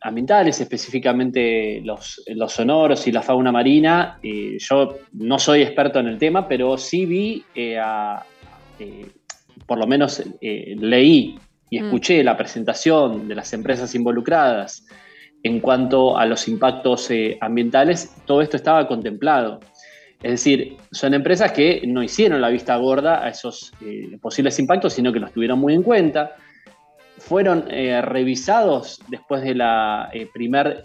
ambientales, 0.00 0.60
específicamente 0.60 1.80
los, 1.82 2.22
sonoros 2.48 3.06
y 3.08 3.12
la 3.12 3.22
fauna 3.22 3.50
marina, 3.50 4.20
yo 4.22 4.96
no 5.14 5.38
soy 5.40 5.62
experto 5.62 5.98
en 5.98 6.06
el 6.06 6.18
tema, 6.18 6.46
pero 6.46 6.78
sí 6.78 7.04
vi, 7.04 7.44
por 9.66 9.78
lo 9.78 9.86
menos 9.88 10.22
leí 10.40 11.36
y 11.70 11.80
mm. 11.80 11.84
escuché 11.84 12.24
la 12.24 12.36
presentación 12.36 13.28
de 13.28 13.34
las 13.34 13.52
empresas 13.52 13.94
involucradas 13.94 14.86
en 15.42 15.60
cuanto 15.60 16.18
a 16.18 16.26
los 16.26 16.48
impactos 16.48 17.10
eh, 17.10 17.38
ambientales, 17.40 18.14
todo 18.26 18.42
esto 18.42 18.56
estaba 18.56 18.88
contemplado. 18.88 19.60
Es 20.22 20.32
decir, 20.32 20.76
son 20.90 21.14
empresas 21.14 21.52
que 21.52 21.82
no 21.86 22.02
hicieron 22.02 22.40
la 22.40 22.48
vista 22.48 22.76
gorda 22.76 23.24
a 23.24 23.28
esos 23.28 23.72
eh, 23.84 24.18
posibles 24.20 24.58
impactos, 24.58 24.94
sino 24.94 25.12
que 25.12 25.20
los 25.20 25.32
tuvieron 25.32 25.60
muy 25.60 25.74
en 25.74 25.84
cuenta. 25.84 26.34
Fueron 27.18 27.64
eh, 27.68 28.00
revisados 28.00 29.00
después 29.08 29.42
de 29.42 29.54
la 29.54 30.10
primer 30.32 30.82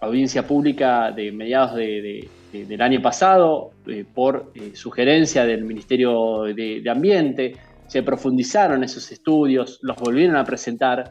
audiencia 0.00 0.46
pública 0.46 1.12
de 1.12 1.30
mediados 1.30 1.74
del 1.76 2.82
año 2.82 3.02
pasado 3.02 3.70
por 4.14 4.52
sugerencia 4.74 5.44
del 5.44 5.64
Ministerio 5.64 6.44
de 6.44 6.90
Ambiente 6.90 7.54
se 7.88 8.02
profundizaron 8.02 8.84
esos 8.84 9.10
estudios, 9.10 9.80
los 9.82 9.96
volvieron 9.96 10.36
a 10.36 10.44
presentar. 10.44 11.10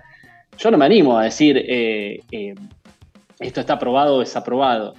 Yo 0.57 0.71
no 0.71 0.77
me 0.77 0.85
animo 0.85 1.17
a 1.17 1.23
decir 1.23 1.57
eh, 1.57 2.21
eh, 2.31 2.55
esto 3.39 3.59
está 3.59 3.73
aprobado 3.73 4.15
o 4.15 4.19
desaprobado. 4.19 4.93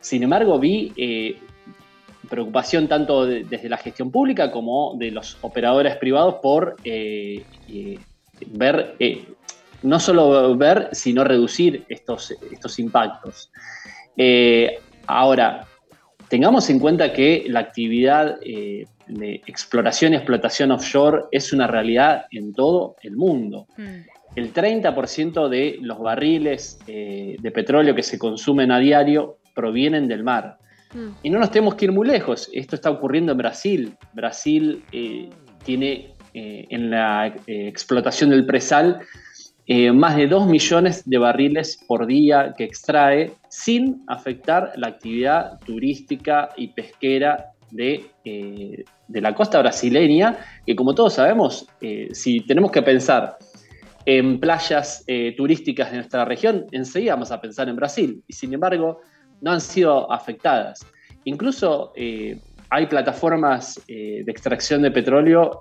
Sin 0.00 0.22
embargo, 0.22 0.58
vi 0.58 0.92
eh, 0.96 1.36
preocupación 2.28 2.88
tanto 2.88 3.26
desde 3.26 3.68
la 3.68 3.78
gestión 3.78 4.10
pública 4.10 4.50
como 4.50 4.94
de 4.98 5.10
los 5.10 5.38
operadores 5.40 5.96
privados 5.96 6.36
por 6.42 6.76
ver, 8.52 8.96
no 9.82 10.00
solo 10.00 10.56
ver, 10.56 10.88
sino 10.92 11.24
reducir 11.24 11.84
estos, 11.88 12.34
estos 12.50 12.78
impactos. 12.78 13.50
ahora, 15.06 15.66
tengamos 16.28 16.70
en 16.70 16.78
cuenta 16.78 17.12
que 17.12 17.44
la 17.48 17.60
actividad 17.60 18.38
de 19.06 19.42
exploración 19.46 20.12
y 20.12 20.16
explotación 20.16 20.70
offshore 20.70 21.24
es 21.30 21.52
una 21.52 21.66
realidad 21.66 22.26
en 22.30 22.52
todo 22.52 22.96
el 23.02 23.16
mundo. 23.16 23.66
Mm. 23.76 24.00
El 24.36 24.52
30% 24.52 25.48
de 25.48 25.78
los 25.80 25.98
barriles 26.00 26.78
eh, 26.86 27.36
de 27.40 27.50
petróleo 27.50 27.94
que 27.94 28.02
se 28.02 28.18
consumen 28.18 28.72
a 28.72 28.78
diario 28.78 29.38
provienen 29.54 30.08
del 30.08 30.24
mar. 30.24 30.58
Mm. 30.92 31.08
Y 31.22 31.30
no 31.30 31.38
nos 31.38 31.50
tenemos 31.50 31.74
que 31.74 31.86
ir 31.86 31.92
muy 31.92 32.06
lejos. 32.06 32.50
Esto 32.52 32.74
está 32.74 32.90
ocurriendo 32.90 33.32
en 33.32 33.38
Brasil. 33.38 33.96
Brasil 34.12 34.84
eh, 34.90 35.30
tiene 35.64 36.13
eh, 36.34 36.66
en 36.70 36.90
la 36.90 37.34
explotación 37.46 38.30
del 38.30 38.46
presal 38.46 39.00
más 39.94 40.16
de 40.16 40.26
2 40.26 40.46
millones 40.46 41.08
de 41.08 41.16
barriles 41.16 41.82
por 41.88 42.06
día 42.06 42.52
que 42.54 42.64
extrae 42.64 43.32
sin 43.48 44.04
afectar 44.08 44.72
la 44.76 44.88
actividad 44.88 45.58
turística 45.60 46.50
y 46.54 46.68
pesquera 46.68 47.46
de, 47.70 48.04
de 49.08 49.20
la 49.20 49.34
costa 49.34 49.60
brasileña, 49.60 50.38
que 50.66 50.74
como 50.74 50.94
todos 50.94 51.14
sabemos, 51.14 51.66
eh, 51.80 52.08
si 52.12 52.40
tenemos 52.40 52.70
que 52.70 52.82
pensar 52.82 53.36
en 54.06 54.38
playas 54.40 55.04
eh, 55.06 55.34
turísticas 55.36 55.90
de 55.90 55.98
nuestra 55.98 56.24
región, 56.24 56.66
enseguida 56.72 57.14
vamos 57.14 57.30
a 57.30 57.40
pensar 57.40 57.68
en 57.68 57.76
Brasil, 57.76 58.22
y 58.26 58.32
sin 58.32 58.52
embargo 58.52 59.00
no 59.40 59.52
han 59.52 59.60
sido 59.60 60.10
afectadas. 60.10 60.86
Incluso 61.24 61.92
eh, 61.96 62.38
hay 62.70 62.86
plataformas 62.86 63.80
de 63.86 64.24
extracción 64.26 64.82
de 64.82 64.90
petróleo 64.90 65.58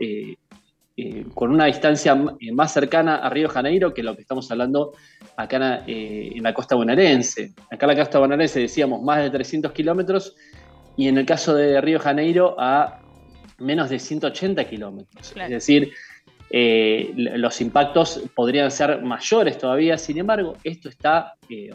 con 1.34 1.50
una 1.50 1.66
distancia 1.66 2.16
más 2.54 2.72
cercana 2.72 3.18
a 3.18 3.30
Río 3.30 3.50
Janeiro 3.50 3.94
que 3.94 4.04
lo 4.04 4.16
que 4.16 4.22
estamos 4.22 4.50
hablando 4.52 4.94
acá 5.36 5.84
en, 5.88 6.44
la 6.44 6.54
costa 6.54 6.76
bonaerense. 6.76 7.54
Acá 7.72 7.86
en 7.86 7.98
la 7.98 8.04
costa 8.04 8.20
bonaerense 8.20 8.60
decíamos 8.60 9.02
más 9.02 9.24
de 9.24 9.32
300 9.32 9.72
kilómetros 9.72 10.36
y 10.96 11.08
en 11.08 11.18
el 11.18 11.26
caso 11.26 11.56
de 11.56 11.82
Río 11.82 12.00
Janeiro 12.00 12.56
a 12.60 13.00
menos 13.58 13.90
de 13.90 13.98
180 13.98 14.66
kilómetros. 14.66 15.34
Es 15.36 15.50
decir, 15.50 15.92
eh, 16.56 17.12
los 17.16 17.60
impactos 17.62 18.22
podrían 18.36 18.70
ser 18.70 19.02
mayores 19.02 19.58
todavía, 19.58 19.98
sin 19.98 20.20
embargo, 20.20 20.56
esto 20.64 20.90
está 20.90 21.34
eh, 21.50 21.72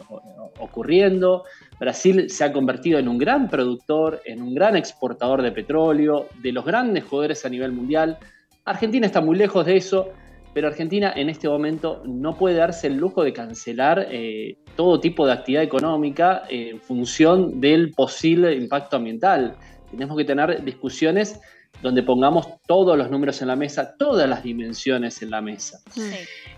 ocurriendo. 0.59 1.43
Brasil 1.77 2.29
se 2.29 2.45
ha 2.45 2.53
convertido 2.53 2.97
en 2.97 3.09
un 3.09 3.17
gran 3.17 3.49
productor, 3.49 4.21
en 4.23 4.41
un 4.41 4.55
gran 4.55 4.77
exportador 4.77 5.41
de 5.41 5.51
petróleo, 5.51 6.27
de 6.41 6.53
los 6.53 6.63
grandes 6.63 7.03
jugadores 7.03 7.45
a 7.45 7.49
nivel 7.49 7.73
mundial. 7.73 8.17
Argentina 8.65 9.05
está 9.05 9.21
muy 9.21 9.37
lejos 9.37 9.65
de 9.65 9.77
eso, 9.77 10.09
pero 10.53 10.67
Argentina 10.67 11.13
en 11.15 11.29
este 11.29 11.47
momento 11.47 12.03
no 12.05 12.37
puede 12.37 12.55
darse 12.55 12.87
el 12.87 12.97
lujo 12.97 13.23
de 13.23 13.33
cancelar 13.33 14.07
eh, 14.09 14.57
todo 14.75 14.99
tipo 14.99 15.25
de 15.25 15.33
actividad 15.33 15.63
económica 15.63 16.43
en 16.49 16.79
función 16.79 17.59
del 17.61 17.91
posible 17.91 18.55
impacto 18.55 18.97
ambiental. 18.97 19.55
Tenemos 19.91 20.17
que 20.17 20.25
tener 20.25 20.63
discusiones 20.63 21.39
donde 21.81 22.03
pongamos 22.03 22.47
todos 22.67 22.97
los 22.97 23.09
números 23.09 23.41
en 23.41 23.47
la 23.47 23.55
mesa, 23.55 23.95
todas 23.97 24.27
las 24.29 24.43
dimensiones 24.43 25.21
en 25.21 25.31
la 25.31 25.41
mesa. 25.41 25.79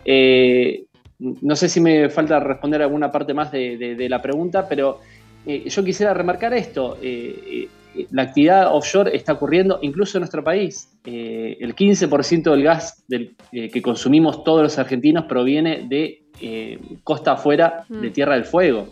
Eh, 0.03 0.85
no 1.19 1.55
sé 1.55 1.69
si 1.69 1.79
me 1.79 2.09
falta 2.09 2.39
responder 2.39 2.81
alguna 2.81 3.11
parte 3.11 3.33
más 3.33 3.51
de, 3.51 4.07
la 4.09 4.21
pregunta, 4.21 4.67
pero 4.67 4.99
eh, 5.45 5.69
yo 5.69 5.83
quisiera 5.83 6.13
remarcar 6.13 6.53
esto. 6.53 6.97
Eh, 7.01 7.67
la 8.11 8.23
actividad 8.23 8.73
offshore 8.73 9.15
está 9.15 9.33
ocurriendo 9.33 9.79
incluso 9.81 10.17
en 10.17 10.21
nuestro 10.21 10.43
país. 10.43 10.89
el 11.03 11.75
15% 11.75 12.51
del 12.51 12.63
gas 12.63 13.03
que 13.51 13.81
consumimos 13.81 14.43
todos 14.43 14.63
los 14.63 14.77
argentinos 14.77 15.25
proviene 15.25 15.87
de 15.87 16.21
costa 17.03 17.33
afuera 17.33 17.85
de 17.89 18.09
mm. 18.09 18.13
Tierra 18.13 18.35
del 18.35 18.45
Fuego. 18.45 18.87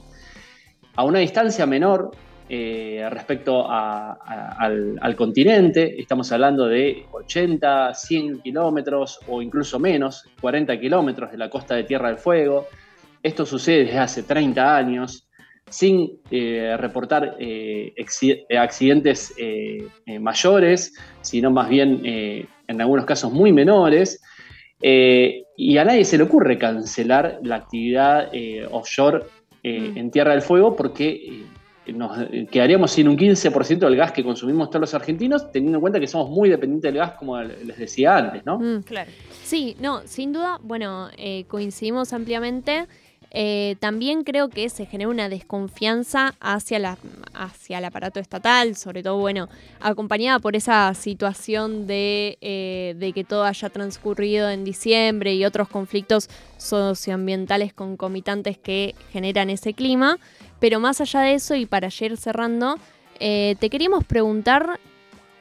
A 0.95 1.03
una 1.03 1.19
distancia 1.19 1.65
menor, 1.65 2.11
eh, 2.51 3.07
respecto 3.11 3.69
al, 3.69 5.15
continente, 5.15 6.01
estamos 6.01 6.31
hablando 6.31 6.65
de 6.65 7.05
80, 7.11 7.93
100 7.93 8.41
kilómetros 8.41 9.19
o 9.27 9.43
incluso 9.43 9.77
menos, 9.77 10.25
40 10.41 10.79
kilómetros 10.79 11.31
de 11.31 11.37
la 11.37 11.47
costa 11.47 11.75
de 11.75 11.83
Tierra 11.83 12.07
del 12.07 12.17
Fuego. 12.17 12.65
Esto 13.21 13.45
sucede 13.45 13.85
desde 13.85 13.99
hace 13.99 14.23
30 14.23 14.75
años, 14.75 15.28
sin 15.69 16.19
eh, 16.31 16.75
reportar 16.77 17.35
eh, 17.39 17.93
accidentes 18.57 19.33
mayores, 20.19 20.93
sino 21.21 21.51
más 21.51 21.69
bien 21.69 22.01
en 22.05 22.81
algunos 22.81 23.05
casos 23.05 23.31
muy 23.31 23.51
menores. 23.51 24.21
y 24.81 25.77
a 25.77 25.85
nadie 25.85 26.05
se 26.05 26.17
le 26.17 26.23
ocurre 26.23 26.57
cancelar 26.57 27.39
la 27.43 27.55
actividad 27.55 28.31
offshore 28.71 29.25
mm. 29.63 29.97
en 29.97 30.11
Tierra 30.11 30.31
del 30.31 30.41
Fuego 30.41 30.75
porque 30.75 31.43
nos 31.93 32.17
quedaríamos 32.51 32.91
sin 32.91 33.07
un 33.07 33.17
15% 33.17 33.79
del 33.79 33.95
gas 33.95 34.11
que 34.11 34.23
consumimos 34.23 34.69
todos 34.69 34.81
los 34.81 34.93
argentinos, 34.93 35.51
teniendo 35.51 35.77
en 35.77 35.81
cuenta 35.81 35.99
que 35.99 36.07
somos 36.07 36.29
muy 36.29 36.49
dependientes 36.49 36.91
del 36.91 36.99
gas, 36.99 37.13
como 37.13 37.41
les 37.41 37.77
decía 37.77 38.17
antes, 38.17 38.45
¿no? 38.45 38.59
Mm, 38.59 38.83
claro. 38.83 39.11
Sí, 39.43 39.75
no, 39.79 40.01
sin 40.05 40.33
duda, 40.33 40.59
bueno, 40.61 41.09
eh, 41.17 41.45
coincidimos 41.47 42.13
ampliamente. 42.13 42.87
Eh, 43.31 43.75
también 43.79 44.23
creo 44.23 44.49
que 44.49 44.69
se 44.69 44.85
genera 44.85 45.09
una 45.09 45.29
desconfianza 45.29 46.35
hacia, 46.39 46.79
la, 46.79 46.97
hacia 47.33 47.77
el 47.77 47.85
aparato 47.85 48.19
estatal, 48.19 48.75
sobre 48.75 49.03
todo, 49.03 49.17
bueno, 49.17 49.49
acompañada 49.79 50.39
por 50.39 50.55
esa 50.55 50.93
situación 50.95 51.85
de, 51.85 52.37
eh, 52.41 52.95
de, 52.97 53.13
que 53.13 53.23
todo 53.23 53.43
haya 53.43 53.69
transcurrido 53.69 54.49
en 54.49 54.63
diciembre 54.63 55.35
y 55.35 55.45
otros 55.45 55.69
conflictos 55.69 56.29
socioambientales 56.57 57.73
concomitantes 57.73 58.57
que 58.57 58.95
generan 59.11 59.49
ese 59.49 59.73
clima. 59.73 60.17
Pero 60.59 60.79
más 60.79 60.99
allá 60.99 61.21
de 61.21 61.35
eso, 61.35 61.55
y 61.55 61.65
para 61.65 61.87
ayer 61.87 62.17
cerrando, 62.17 62.77
eh, 63.19 63.55
te 63.59 63.69
queríamos 63.69 64.03
preguntar 64.05 64.79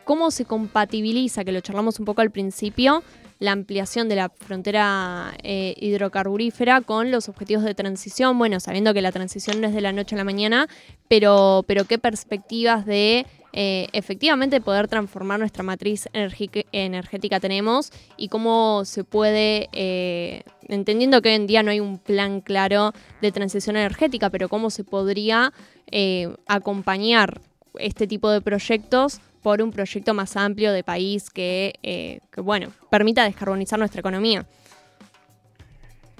cómo 0.05 0.31
se 0.31 0.44
compatibiliza, 0.44 1.44
que 1.44 1.53
lo 1.53 1.61
charlamos 1.61 1.98
un 1.98 2.05
poco 2.05 2.20
al 2.20 2.31
principio, 2.31 3.03
la 3.38 3.53
ampliación 3.53 4.09
de 4.09 4.16
la 4.16 4.29
frontera 4.31 5.35
eh, 5.42 5.74
hidrocarburífera 5.77 6.81
con 6.81 7.11
los 7.11 7.29
objetivos 7.29 7.64
de 7.64 7.74
transición. 7.74 8.38
Bueno, 8.38 8.61
sabiendo 8.61 8.92
que 8.94 9.03
la 9.03 9.12
transición 9.12 9.61
no 9.61 9.68
es 9.68 9.74
de 9.74 9.81
la 9.81 9.92
noche 9.92 10.14
a 10.14 10.18
la 10.18 10.24
mañana, 10.24 10.68
pero, 11.09 11.64
pero 11.66 11.85
qué 11.85 11.98
perspectivas 11.98 12.85
de 12.85 13.27
eh, 13.53 13.88
efectivamente 13.92 14.61
poder 14.61 14.88
transformar 14.88 15.38
nuestra 15.38 15.62
matriz 15.62 16.09
energética 16.12 17.40
tenemos 17.40 17.90
y 18.16 18.29
cómo 18.29 18.85
se 18.85 19.05
puede, 19.05 19.68
eh, 19.72 20.42
entendiendo 20.68 21.22
que 21.22 21.31
hoy 21.31 21.35
en 21.37 21.46
día 21.46 21.62
no 21.62 21.70
hay 21.70 21.81
un 21.81 21.98
plan 21.98 22.40
claro 22.42 22.92
de 23.22 23.33
transición 23.33 23.77
energética, 23.77 24.31
pero 24.31 24.48
cómo 24.48 24.70
se 24.70 24.85
podría 24.85 25.53
eh, 25.90 26.29
acompañar 26.46 27.40
este 27.79 28.07
tipo 28.07 28.31
de 28.31 28.42
proyectos 28.42 29.20
por 29.49 29.63
un 29.63 29.71
proyecto 29.71 30.13
más 30.13 30.37
amplio 30.37 30.73
de 30.73 30.85
país 30.85 31.31
que, 31.31 32.21
que 32.31 32.41
bueno, 32.43 32.71
permita 32.91 33.25
descarbonizar 33.25 33.79
nuestra 33.79 34.01
economía. 34.01 34.45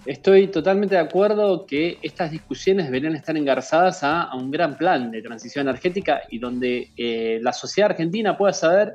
Estoy 0.07 0.47
totalmente 0.47 0.95
de 0.95 1.03
acuerdo 1.03 1.67
que 1.67 1.99
estas 2.01 2.31
discusiones 2.31 2.87
deberían 2.87 3.15
estar 3.15 3.37
engarzadas 3.37 4.03
a, 4.03 4.35
un 4.35 4.51
gran 4.51 4.79
plan 4.79 5.11
de 5.11 5.21
transición 5.21 5.69
energética 5.69 6.23
y 6.31 6.39
donde 6.39 6.91
eh, 6.97 7.39
la 7.43 7.53
sociedad 7.53 7.91
argentina 7.91 8.35
pueda 8.35 8.55
saber 8.55 8.95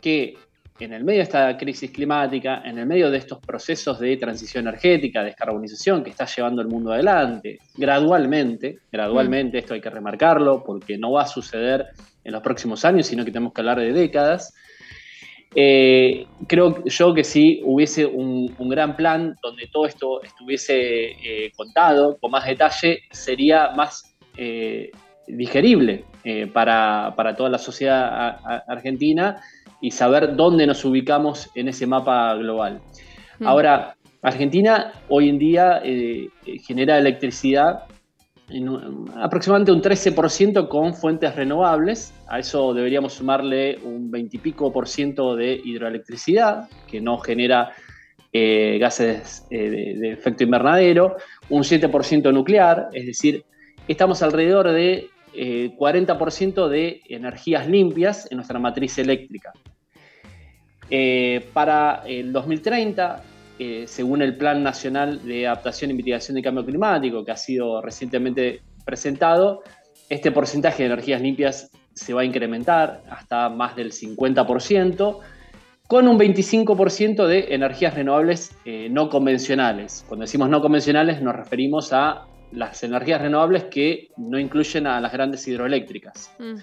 que 0.00 0.38
en 0.80 0.92
el 0.94 1.04
medio 1.04 1.18
de 1.18 1.24
esta 1.24 1.56
crisis 1.56 1.90
climática, 1.90 2.62
en 2.64 2.78
el 2.78 2.86
medio 2.86 3.10
de 3.10 3.18
estos 3.18 3.38
procesos 3.38 3.98
de 4.00 4.16
transición 4.16 4.66
energética, 4.66 5.22
descarbonización 5.22 6.02
que 6.02 6.10
está 6.10 6.24
llevando 6.24 6.62
el 6.62 6.68
mundo 6.68 6.92
adelante, 6.92 7.58
gradualmente, 7.76 8.78
gradualmente, 8.90 9.58
esto 9.58 9.74
hay 9.74 9.80
que 9.80 9.90
remarcarlo, 9.90 10.64
porque 10.64 10.96
no 10.96 11.12
va 11.12 11.22
a 11.22 11.26
suceder 11.26 11.86
en 12.24 12.32
los 12.32 12.42
próximos 12.42 12.84
años, 12.84 13.06
sino 13.06 13.24
que 13.24 13.30
tenemos 13.30 13.52
que 13.52 13.60
hablar 13.60 13.78
de 13.78 13.92
décadas. 13.92 14.54
Eh, 15.54 16.26
creo 16.46 16.84
yo 16.84 17.12
que 17.12 17.24
si 17.24 17.60
hubiese 17.64 18.06
un, 18.06 18.54
gran 18.68 18.96
plan 18.96 19.34
donde 19.42 19.66
todo 19.66 19.84
esto 19.84 20.22
estuviese 20.22 21.10
eh, 21.10 21.52
contado 21.56 22.16
con 22.18 22.30
más 22.30 22.46
detalle, 22.46 23.00
sería 23.10 23.70
más 23.72 24.16
eh, 24.36 24.90
digerible 25.26 26.04
para, 26.52 27.14
para, 27.16 27.34
toda 27.34 27.48
la 27.50 27.58
sociedad 27.58 28.38
argentina 28.68 29.40
y 29.80 29.90
saber 29.90 30.36
dónde 30.36 30.66
nos 30.66 30.84
ubicamos 30.84 31.50
en 31.54 31.68
ese 31.68 31.86
mapa 31.86 32.34
global. 32.34 32.80
Mm. 33.38 33.46
Ahora, 33.46 33.94
Argentina 34.22 34.92
hoy 35.08 35.30
en 35.30 35.38
día 35.38 35.80
eh, 35.82 36.28
genera 36.66 36.98
electricidad 36.98 37.84
en 38.50 38.68
aproximadamente 39.16 39.72
un 39.72 39.80
13% 39.80 40.68
con 40.68 40.92
fuentes 40.94 41.34
renovables. 41.36 42.12
A 42.28 42.40
eso 42.40 42.74
deberíamos 42.74 43.14
sumarle 43.14 43.78
un 43.84 44.10
20 44.10 44.36
y 44.36 44.40
pico 44.40 44.72
por 44.72 44.88
ciento 44.88 45.36
de 45.36 45.60
hidroelectricidad, 45.64 46.68
que 46.88 47.00
no 47.00 47.18
genera 47.18 47.72
eh, 48.32 48.76
gases 48.78 49.46
eh, 49.50 49.96
de, 49.96 50.12
efecto 50.12 50.42
invernadero, 50.42 51.16
un 51.48 51.62
7% 51.62 52.32
nuclear, 52.32 52.88
es 52.92 53.06
decir, 53.06 53.44
estamos 53.88 54.22
alrededor 54.22 54.70
de 54.72 55.08
40% 55.32 56.68
de 56.68 57.02
energías 57.08 57.68
limpias 57.68 58.26
en 58.32 58.38
nuestra 58.38 58.58
matriz 58.58 58.98
eléctrica. 58.98 59.52
Eh, 60.90 61.48
para 61.52 62.02
el 62.06 62.32
2030, 62.32 63.22
eh, 63.58 63.84
según 63.86 64.22
el 64.22 64.36
Plan 64.36 64.62
Nacional 64.62 65.24
de 65.24 65.46
Adaptación 65.46 65.90
y 65.90 65.94
Mitigación 65.94 66.34
del 66.34 66.44
Cambio 66.44 66.64
Climático, 66.64 67.24
que 67.24 67.30
ha 67.30 67.36
sido 67.36 67.80
recientemente 67.80 68.62
presentado, 68.84 69.62
este 70.08 70.32
porcentaje 70.32 70.82
de 70.82 70.86
energías 70.86 71.20
limpias 71.20 71.70
se 71.94 72.12
va 72.12 72.22
a 72.22 72.24
incrementar 72.24 73.02
hasta 73.08 73.48
más 73.48 73.76
del 73.76 73.92
50%, 73.92 75.18
con 75.86 76.08
un 76.08 76.18
25% 76.18 77.26
de 77.26 77.54
energías 77.54 77.94
renovables 77.94 78.56
eh, 78.64 78.88
no 78.90 79.08
convencionales. 79.08 80.04
Cuando 80.08 80.24
decimos 80.24 80.48
no 80.48 80.60
convencionales 80.60 81.20
nos 81.20 81.34
referimos 81.34 81.92
a 81.92 82.26
las 82.52 82.82
energías 82.82 83.20
renovables 83.20 83.64
que 83.64 84.08
no 84.16 84.38
incluyen 84.38 84.86
a 84.86 85.00
las 85.00 85.12
grandes 85.12 85.46
hidroeléctricas. 85.46 86.32
Mm. 86.38 86.56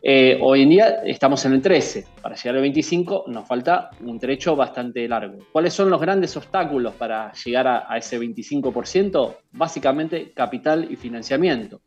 Eh, 0.00 0.38
hoy 0.40 0.62
en 0.62 0.68
día 0.68 0.88
estamos 1.04 1.44
en 1.44 1.54
el 1.54 1.62
13. 1.62 2.06
Para 2.22 2.36
llegar 2.36 2.56
al 2.56 2.62
25 2.62 3.24
nos 3.26 3.48
falta 3.48 3.90
un 4.04 4.18
trecho 4.18 4.54
bastante 4.54 5.08
largo. 5.08 5.38
¿Cuáles 5.50 5.74
son 5.74 5.90
los 5.90 6.00
grandes 6.00 6.36
obstáculos 6.36 6.94
para 6.94 7.32
llegar 7.32 7.66
a, 7.66 7.96
ese 7.96 8.18
25%? 8.20 9.36
Básicamente 9.52 10.32
capital 10.32 10.86
y 10.90 10.96
financiamiento. 10.96 11.80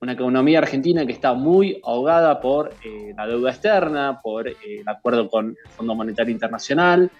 Una 0.00 0.12
economía 0.12 0.58
argentina 0.58 1.04
que 1.04 1.12
está 1.12 1.34
muy 1.34 1.80
ahogada 1.82 2.40
por 2.40 2.70
eh, 2.84 3.12
la 3.16 3.26
deuda 3.26 3.50
externa, 3.50 4.20
por 4.22 4.46
eh, 4.46 4.54
el 4.80 4.88
acuerdo 4.88 5.28
con 5.28 5.48
el 5.48 5.70
Fondo 5.72 5.96
Monetario 5.96 6.32
Internacional, 6.32 7.10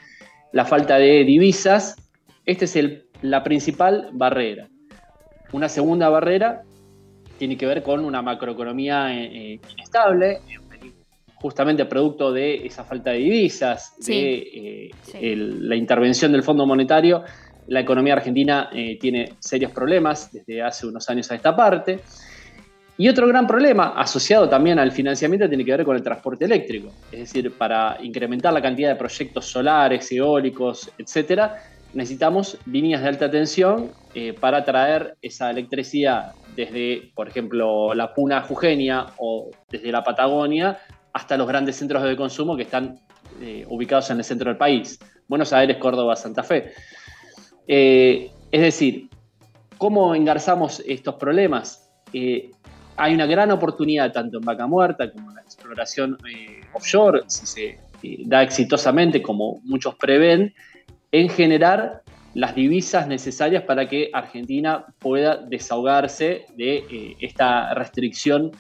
la 0.53 0.64
falta 0.64 0.98
de 0.98 1.24
divisas. 1.24 1.96
Esta 2.44 2.64
es 2.64 2.79
la 3.22 3.42
principal 3.42 4.11
barrera. 4.12 4.68
Una 5.53 5.68
segunda 5.68 6.09
barrera 6.09 6.62
tiene 7.38 7.57
que 7.57 7.66
ver 7.66 7.83
con 7.83 8.05
una 8.05 8.20
macroeconomía 8.20 9.14
eh, 9.14 9.55
eh, 9.55 9.61
inestable, 9.72 10.40
justamente 11.37 11.85
producto 11.87 12.33
de 12.33 12.66
esa 12.66 12.85
falta 12.85 13.12
de 13.12 13.18
divisas, 13.18 13.94
de 14.05 14.90
eh, 15.14 15.37
la 15.37 15.77
intervención 15.77 16.33
del 16.33 16.42
Fondo 16.42 16.66
Monetario. 16.66 17.22
La 17.68 17.81
economía 17.81 18.14
argentina 18.14 18.70
tiene 18.98 19.35
serios 19.38 19.72
problemas 19.72 20.33
desde 20.33 20.62
hace 20.62 20.87
unos 20.87 21.09
años 21.11 21.31
a 21.31 21.35
esta 21.35 21.55
parte. 21.55 22.01
Y 22.96 23.09
otro 23.09 23.29
gran 23.29 23.46
problema 23.46 23.92
asociado 23.94 24.48
también 24.48 24.79
al 24.79 24.90
financiamiento 24.90 25.46
tiene 25.48 25.66
que 25.66 25.72
ver 25.72 25.85
con 25.85 25.94
el 25.94 26.03
transporte 26.03 26.46
eléctrico. 26.46 26.90
Es 27.12 27.20
decir, 27.20 27.53
para 27.53 27.98
incrementar 28.01 28.55
la 28.55 28.62
cantidad 28.62 28.88
de 28.88 28.96
proyectos 28.96 29.44
solares, 29.44 30.11
eólicos, 30.11 30.90
etcétera, 30.96 31.62
necesitamos 31.92 32.57
líneas 32.64 33.03
de 33.03 33.09
alta 33.09 33.31
tensión 33.31 33.92
para 34.40 34.64
traer 34.64 35.16
esa 35.20 35.51
electricidad 35.51 36.33
desde, 36.59 37.12
por 37.14 37.29
ejemplo, 37.29 37.94
la 37.94 38.12
Puna 38.12 38.42
Jujeña 38.42 39.07
o 39.18 39.49
desde 39.71 39.92
la 39.92 40.03
Patagonia 40.03 40.77
hasta 41.12 41.37
los 41.37 41.47
grandes 41.47 41.77
centros 41.77 42.03
de 42.03 42.16
consumo 42.16 42.57
que 42.57 42.64
están 42.64 42.99
eh, 43.40 43.64
ubicados 43.68 44.11
en 44.11 44.18
el 44.18 44.25
centro 44.25 44.51
del 44.51 44.57
país, 44.57 44.99
Buenos 45.29 45.53
Aires, 45.53 45.77
Córdoba, 45.77 46.16
Santa 46.16 46.42
Fe. 46.42 46.73
Eh, 47.68 48.33
es 48.51 48.61
decir, 48.61 49.09
¿cómo 49.77 50.16
engarzamos 50.16 50.83
estos 50.85 51.14
problemas? 51.14 51.88
Eh, 52.12 52.51
hay 52.97 53.14
una 53.14 53.27
gran 53.27 53.53
oportunidad 53.53 54.11
tanto 54.12 54.38
en 54.38 54.44
Vaca 54.44 54.66
Muerta 54.66 55.12
como 55.12 55.31
en 55.31 55.37
la 55.37 55.42
exploración 55.42 56.18
offshore, 56.73 57.23
si 57.29 57.47
se 57.47 57.79
da 58.27 58.42
exitosamente 58.42 59.23
como 59.23 59.61
muchos 59.62 59.94
prevén, 59.94 60.53
en 61.12 61.29
generar 61.29 62.03
las 62.35 62.55
divisas 62.55 63.07
necesarias 63.07 63.62
para 63.62 63.88
que 63.88 64.11
Argentina 64.12 64.85
pueda 64.99 65.37
desahogarse 65.37 66.47
de 66.57 66.77
eh, 66.79 67.17
esta 67.21 67.75
restricción 67.75 68.53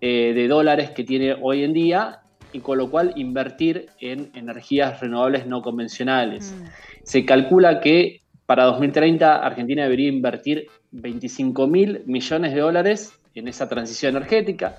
eh, 0.00 0.32
de 0.34 0.48
dólares 0.48 0.90
que 0.90 1.04
tiene 1.04 1.36
hoy 1.40 1.64
en 1.64 1.72
día 1.72 2.20
y 2.52 2.60
con 2.60 2.78
lo 2.78 2.90
cual 2.90 3.12
invertir 3.16 3.86
en 4.00 4.30
energías 4.34 5.00
renovables 5.00 5.46
no 5.46 5.62
convencionales. 5.62 6.52
Mm. 6.52 6.66
Se 7.04 7.24
calcula 7.24 7.80
que 7.80 8.22
para 8.46 8.64
2030 8.64 9.36
Argentina 9.36 9.84
debería 9.84 10.08
invertir 10.08 10.66
25 10.90 11.66
mil 11.68 12.02
millones 12.06 12.54
de 12.54 12.60
dólares 12.60 13.12
en 13.34 13.46
esa 13.46 13.68
transición 13.68 14.16
energética. 14.16 14.76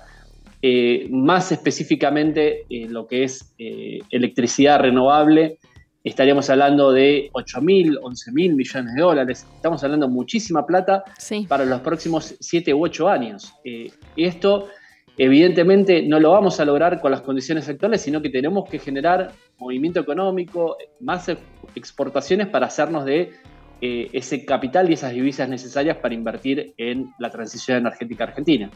Eh, 0.60 1.08
más 1.10 1.50
específicamente 1.50 2.66
en 2.68 2.92
lo 2.92 3.06
que 3.06 3.24
es 3.24 3.52
electricidad 3.58 4.78
renovable 4.78 5.58
estaríamos 6.04 6.50
hablando 6.50 6.92
de 6.92 7.30
8 7.32 7.60
mil, 7.60 7.98
11 8.02 8.32
mil 8.32 8.54
millones 8.54 8.94
de 8.94 9.00
dólares. 9.00 9.46
Estamos 9.54 9.82
hablando 9.84 10.06
de 10.06 10.12
muchísima 10.12 10.66
plata 10.66 11.04
para 11.48 11.64
los 11.64 11.80
próximos 11.80 12.34
7 12.40 12.74
u 12.74 12.84
8 12.84 13.08
años. 13.08 13.52
Eh, 13.64 13.90
esto, 14.16 14.68
evidentemente, 15.16 16.02
no 16.02 16.18
lo 16.18 16.32
vamos 16.32 16.58
a 16.60 16.64
lograr 16.64 17.00
con 17.00 17.10
las 17.10 17.20
condiciones 17.20 17.68
actuales, 17.68 18.02
sino 18.02 18.20
que 18.20 18.30
tenemos 18.30 18.68
que 18.68 18.78
generar 18.78 19.32
movimiento 19.58 20.00
económico, 20.00 20.76
más 21.00 21.30
exportaciones 21.74 22.48
para 22.48 22.66
hacernos 22.66 23.04
de 23.04 23.32
eh, 23.80 24.08
ese 24.12 24.44
capital 24.44 24.90
y 24.90 24.94
esas 24.94 25.12
divisas 25.12 25.48
necesarias 25.48 25.96
para 25.96 26.14
invertir 26.14 26.74
en 26.76 27.12
la 27.18 27.30
transición 27.30 27.78
energética 27.78 28.24
argentina. 28.24 28.70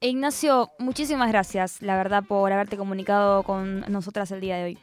Ignacio, 0.00 0.70
muchísimas 0.78 1.30
gracias, 1.30 1.80
la 1.80 1.96
verdad, 1.96 2.24
por 2.26 2.52
haberte 2.52 2.76
comunicado 2.76 3.42
con 3.42 3.80
nosotras 3.90 4.30
el 4.32 4.40
día 4.40 4.56
de 4.56 4.64
hoy. 4.64 4.78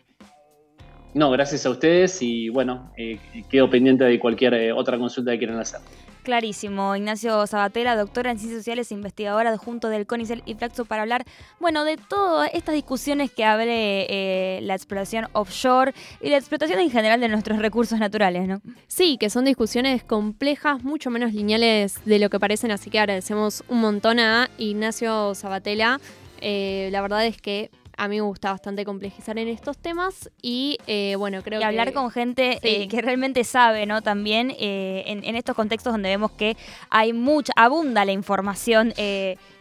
No, 1.13 1.29
gracias 1.29 1.65
a 1.65 1.69
ustedes 1.69 2.21
y 2.21 2.47
bueno, 2.49 2.93
eh, 2.95 3.19
quedo 3.49 3.69
pendiente 3.69 4.05
de 4.05 4.17
cualquier 4.17 4.53
eh, 4.53 4.71
otra 4.71 4.97
consulta 4.97 5.31
que 5.31 5.39
quieran 5.39 5.59
hacer. 5.59 5.81
Clarísimo. 6.23 6.95
Ignacio 6.95 7.45
Sabatella, 7.47 7.95
doctora 7.95 8.31
en 8.31 8.37
Ciencias 8.37 8.59
Sociales 8.59 8.91
e 8.91 8.93
investigadora 8.93 9.49
adjunto 9.49 9.89
del 9.89 10.05
CONICEL 10.05 10.43
y 10.45 10.53
Flaxo 10.53 10.85
para 10.85 11.01
hablar, 11.01 11.25
bueno, 11.59 11.83
de 11.83 11.97
todas 11.97 12.49
estas 12.53 12.75
discusiones 12.75 13.31
que 13.31 13.43
abre 13.43 14.05
eh, 14.07 14.61
la 14.61 14.75
exploración 14.75 15.27
offshore 15.33 15.93
y 16.21 16.29
la 16.29 16.37
explotación 16.37 16.79
en 16.79 16.91
general 16.91 17.19
de 17.19 17.27
nuestros 17.27 17.57
recursos 17.59 17.99
naturales, 17.99 18.47
¿no? 18.47 18.61
Sí, 18.87 19.17
que 19.19 19.29
son 19.29 19.45
discusiones 19.45 20.03
complejas, 20.03 20.83
mucho 20.83 21.09
menos 21.09 21.33
lineales 21.33 22.05
de 22.05 22.19
lo 22.19 22.29
que 22.29 22.39
parecen, 22.39 22.71
así 22.71 22.89
que 22.89 22.99
agradecemos 22.99 23.63
un 23.67 23.81
montón 23.81 24.19
a 24.19 24.49
Ignacio 24.59 25.33
Sabatella. 25.33 25.99
la 26.39 27.01
verdad 27.01 27.25
es 27.25 27.41
que 27.41 27.71
a 27.97 28.07
mí 28.07 28.15
me 28.17 28.21
gusta 28.21 28.51
bastante 28.51 28.85
complejizar 28.85 29.37
en 29.37 29.47
estos 29.47 29.77
temas 29.77 30.29
y 30.41 30.77
eh, 30.87 31.15
bueno, 31.17 31.41
creo 31.41 31.59
y 31.59 31.63
hablar 31.63 31.93
con 31.93 32.11
gente 32.11 32.59
eh, 32.63 32.87
que 32.87 33.01
realmente 33.01 33.43
sabe, 33.43 33.85
¿no? 33.85 34.01
También 34.01 34.53
eh, 34.59 35.03
en, 35.07 35.35
estos 35.35 35.55
contextos 35.55 35.93
donde 35.93 36.09
vemos 36.09 36.31
que 36.31 36.57
hay 36.89 37.13
mucha, 37.13 37.53
abunda 37.55 38.05
la 38.05 38.11
información 38.11 38.93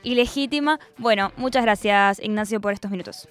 ilegítima. 0.02 0.78
Bueno, 0.98 1.32
muchas 1.36 1.62
gracias 1.62 2.20
Ignacio 2.20 2.60
por 2.60 2.72
estos 2.72 2.90
minutos. 2.90 3.28